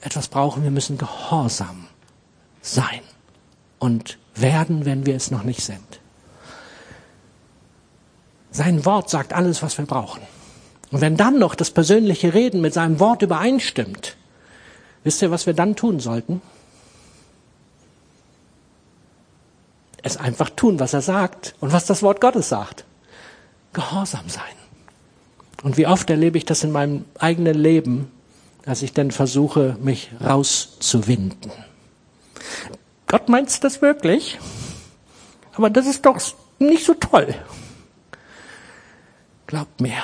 etwas 0.01 0.29
brauchen, 0.29 0.63
wir 0.63 0.71
müssen 0.71 0.99
gehorsam 0.99 1.89
sein 2.63 3.01
und 3.79 4.19
werden, 4.35 4.85
wenn 4.85 5.07
wir 5.07 5.17
es 5.17 5.31
noch 5.31 5.43
nicht 5.43 5.63
sind. 5.63 6.01
Sein 8.51 8.85
Wort 8.85 9.11
sagt 9.11 9.33
alles, 9.33 9.63
was 9.63 9.77
wir 9.77 9.85
brauchen. 9.85 10.23
Und 10.91 11.03
wenn 11.03 11.17
dann 11.17 11.39
noch 11.39 11.55
das 11.55 11.71
persönliche 11.71 12.33
Reden 12.33 12.63
mit 12.63 12.73
seinem 12.73 13.01
Wort 13.01 13.21
übereinstimmt, 13.21 14.17
wisst 15.05 15.21
ihr, 15.21 15.31
was 15.31 15.47
wir 15.47 15.53
dann 15.53 15.77
tun 15.77 16.01
sollten? 16.01 16.41
Es 20.03 20.17
einfach 20.17 20.49
tun, 20.51 20.81
was 20.81 20.95
er 20.95 21.03
sagt 21.03 21.55
und 21.61 21.73
was 21.73 21.85
das 21.85 22.03
Wort 22.03 22.21
Gottes 22.21 22.49
sagt. 22.49 22.86
Gehorsam 23.77 24.27
sein. 24.31 24.43
Und 25.63 25.77
wie 25.77 25.87
oft 25.87 26.09
erlebe 26.09 26.39
ich 26.39 26.47
das 26.47 26.65
in 26.65 26.73
meinem 26.73 27.05
eigenen 27.19 27.55
Leben, 27.55 28.11
dass 28.63 28.81
ich 28.81 28.95
dann 28.95 29.11
versuche, 29.11 29.77
mich 29.83 30.11
rauszuwinden. 30.25 31.53
Gott 33.07 33.29
meint 33.29 33.63
das 33.63 33.83
wirklich? 33.83 34.39
Aber 35.53 35.69
das 35.69 35.87
ist 35.87 36.07
doch 36.07 36.19
nicht 36.59 36.87
so 36.87 36.95
toll. 36.95 37.35
Glaubt 39.47 39.83
mir, 39.83 40.03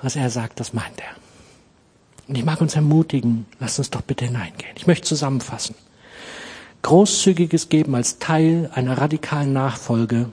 was 0.00 0.16
er 0.16 0.30
sagt, 0.30 0.58
das 0.58 0.72
meint 0.72 0.98
er. 0.98 1.14
Und 2.28 2.38
ich 2.38 2.46
mag 2.46 2.62
uns 2.62 2.74
ermutigen, 2.76 3.44
lasst 3.60 3.78
uns 3.78 3.90
doch 3.90 4.00
bitte 4.00 4.24
hineingehen. 4.24 4.72
Ich 4.76 4.86
möchte 4.86 5.06
zusammenfassen. 5.06 5.74
Großzügiges 6.80 7.68
Geben 7.68 7.94
als 7.94 8.18
Teil 8.18 8.70
einer 8.74 8.96
radikalen 8.96 9.52
Nachfolge 9.52 10.30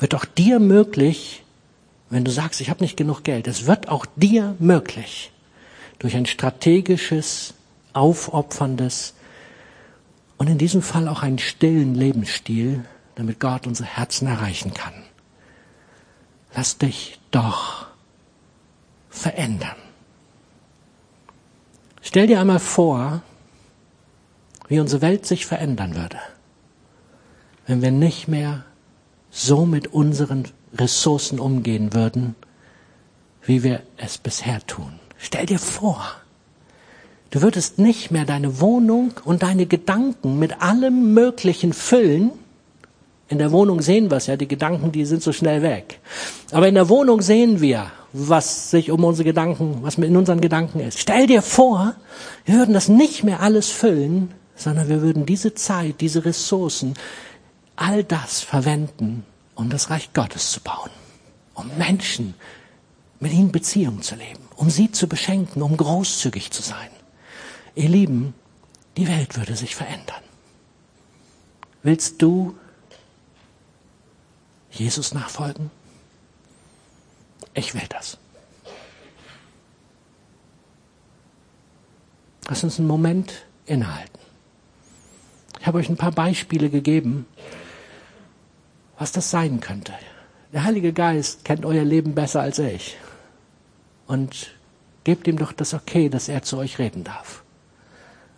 wird 0.00 0.14
auch 0.14 0.26
dir 0.26 0.60
möglich, 0.60 1.44
wenn 2.10 2.24
du 2.24 2.30
sagst, 2.30 2.60
ich 2.60 2.70
habe 2.70 2.82
nicht 2.82 2.96
genug 2.96 3.22
Geld. 3.22 3.46
Es 3.46 3.66
wird 3.66 3.88
auch 3.88 4.06
dir 4.16 4.56
möglich, 4.58 5.32
durch 5.98 6.16
ein 6.16 6.26
strategisches, 6.26 7.54
aufopferndes 7.92 9.14
und 10.36 10.48
in 10.48 10.58
diesem 10.58 10.82
Fall 10.82 11.08
auch 11.08 11.22
einen 11.22 11.38
stillen 11.38 11.94
Lebensstil, 11.94 12.84
damit 13.16 13.40
Gott 13.40 13.66
unsere 13.66 13.88
Herzen 13.88 14.28
erreichen 14.28 14.72
kann. 14.72 14.94
Lass 16.54 16.78
dich 16.78 17.18
doch 17.30 17.86
verändern. 19.10 19.76
Stell 22.00 22.26
dir 22.26 22.40
einmal 22.40 22.60
vor, 22.60 23.22
wie 24.68 24.80
unsere 24.80 25.02
Welt 25.02 25.26
sich 25.26 25.46
verändern 25.46 25.94
würde, 25.94 26.18
wenn 27.66 27.82
wir 27.82 27.90
nicht 27.90 28.28
mehr 28.28 28.64
so 29.30 29.66
mit 29.66 29.88
unseren 29.88 30.46
Ressourcen 30.76 31.40
umgehen 31.40 31.94
würden, 31.94 32.34
wie 33.42 33.62
wir 33.62 33.82
es 33.96 34.18
bisher 34.18 34.60
tun. 34.66 34.98
Stell 35.18 35.46
dir 35.46 35.58
vor, 35.58 36.04
du 37.30 37.42
würdest 37.42 37.78
nicht 37.78 38.10
mehr 38.10 38.24
deine 38.24 38.60
Wohnung 38.60 39.12
und 39.24 39.42
deine 39.42 39.66
Gedanken 39.66 40.38
mit 40.38 40.60
allem 40.60 41.14
Möglichen 41.14 41.72
füllen. 41.72 42.30
In 43.28 43.38
der 43.38 43.52
Wohnung 43.52 43.82
sehen 43.82 44.10
wir 44.10 44.16
es 44.16 44.26
ja, 44.26 44.36
die 44.36 44.48
Gedanken, 44.48 44.92
die 44.92 45.04
sind 45.04 45.22
so 45.22 45.32
schnell 45.32 45.62
weg. 45.62 46.00
Aber 46.52 46.68
in 46.68 46.74
der 46.74 46.88
Wohnung 46.88 47.20
sehen 47.20 47.60
wir, 47.60 47.90
was 48.12 48.70
sich 48.70 48.90
um 48.90 49.04
unsere 49.04 49.24
Gedanken, 49.24 49.78
was 49.82 49.96
in 49.96 50.16
unseren 50.16 50.40
Gedanken 50.40 50.80
ist. 50.80 50.98
Stell 50.98 51.26
dir 51.26 51.42
vor, 51.42 51.94
wir 52.46 52.54
würden 52.56 52.74
das 52.74 52.88
nicht 52.88 53.24
mehr 53.24 53.40
alles 53.40 53.68
füllen, 53.68 54.32
sondern 54.56 54.88
wir 54.88 55.02
würden 55.02 55.26
diese 55.26 55.54
Zeit, 55.54 56.00
diese 56.00 56.24
Ressourcen, 56.24 56.94
all 57.76 58.02
das 58.02 58.40
verwenden, 58.40 59.24
um 59.58 59.70
das 59.70 59.90
Reich 59.90 60.12
Gottes 60.12 60.52
zu 60.52 60.60
bauen, 60.60 60.90
um 61.54 61.68
Menschen 61.76 62.34
mit 63.18 63.32
ihnen 63.32 63.50
Beziehungen 63.50 64.02
zu 64.02 64.14
leben, 64.14 64.44
um 64.54 64.70
sie 64.70 64.92
zu 64.92 65.08
beschenken, 65.08 65.62
um 65.62 65.76
großzügig 65.76 66.52
zu 66.52 66.62
sein. 66.62 66.88
Ihr 67.74 67.88
Lieben, 67.88 68.34
die 68.96 69.08
Welt 69.08 69.36
würde 69.36 69.56
sich 69.56 69.74
verändern. 69.74 70.22
Willst 71.82 72.22
du 72.22 72.56
Jesus 74.70 75.12
nachfolgen? 75.12 75.72
Ich 77.52 77.74
will 77.74 77.86
das. 77.88 78.16
Lass 82.48 82.62
uns 82.62 82.78
einen 82.78 82.86
Moment 82.86 83.32
innehalten. 83.66 84.20
Ich 85.58 85.66
habe 85.66 85.78
euch 85.78 85.88
ein 85.88 85.96
paar 85.96 86.12
Beispiele 86.12 86.70
gegeben, 86.70 87.26
was 88.98 89.12
das 89.12 89.30
sein 89.30 89.60
könnte. 89.60 89.94
Der 90.52 90.64
Heilige 90.64 90.92
Geist 90.92 91.44
kennt 91.44 91.64
euer 91.64 91.84
Leben 91.84 92.14
besser 92.14 92.40
als 92.40 92.58
ich. 92.58 92.96
Und 94.06 94.54
gebt 95.04 95.26
ihm 95.28 95.38
doch 95.38 95.52
das 95.52 95.74
Okay, 95.74 96.08
dass 96.08 96.28
er 96.28 96.42
zu 96.42 96.56
euch 96.58 96.78
reden 96.78 97.04
darf. 97.04 97.44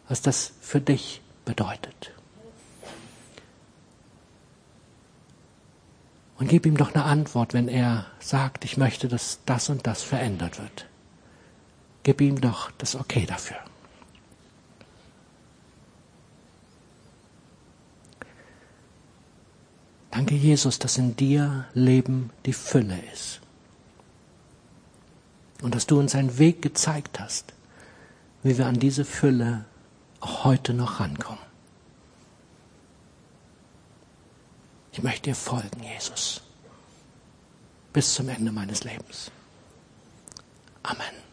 Was 0.09 0.21
das 0.23 0.53
für 0.61 0.81
dich 0.81 1.21
bedeutet. 1.45 2.13
Und 6.39 6.49
gib 6.49 6.67
ihm 6.67 6.77
doch 6.77 6.95
eine 6.95 7.05
Antwort, 7.05 7.53
wenn 7.55 7.69
er 7.69 8.07
sagt, 8.19 8.65
ich 8.65 8.77
möchte, 8.77 9.09
dass 9.09 9.41
das 9.47 9.69
und 9.69 9.87
das 9.87 10.03
verändert 10.03 10.59
wird. 10.59 10.87
Gib 12.03 12.21
ihm 12.21 12.41
doch 12.41 12.71
das 12.73 12.97
Okay 12.97 13.27
dafür. 13.27 13.59
Danke, 20.11 20.35
Jesus, 20.35 20.79
dass 20.79 20.99
in 20.99 21.17
dir 21.17 21.67
Leben 21.73 22.31
die 22.47 22.53
Fülle 22.53 22.99
ist. 23.13 23.41
Und 25.63 25.75
dass 25.75 25.87
du 25.87 25.99
uns 25.99 26.15
einen 26.15 26.39
Weg 26.39 26.63
gezeigt 26.63 27.21
hast, 27.21 27.53
wie 28.43 28.57
wir 28.59 28.67
an 28.67 28.81
diese 28.81 29.05
Fülle 29.05 29.67
auch 30.21 30.45
heute 30.45 30.75
noch 30.75 31.01
rankommen. 31.01 31.51
Ich 34.93 35.03
möchte 35.03 35.31
dir 35.31 35.37
folgen, 35.37 35.83
Jesus, 35.83 36.43
bis 37.93 38.15
zum 38.15 38.29
Ende 38.29 38.51
meines 38.51 38.85
Lebens. 38.85 39.31
Amen. 40.83 41.30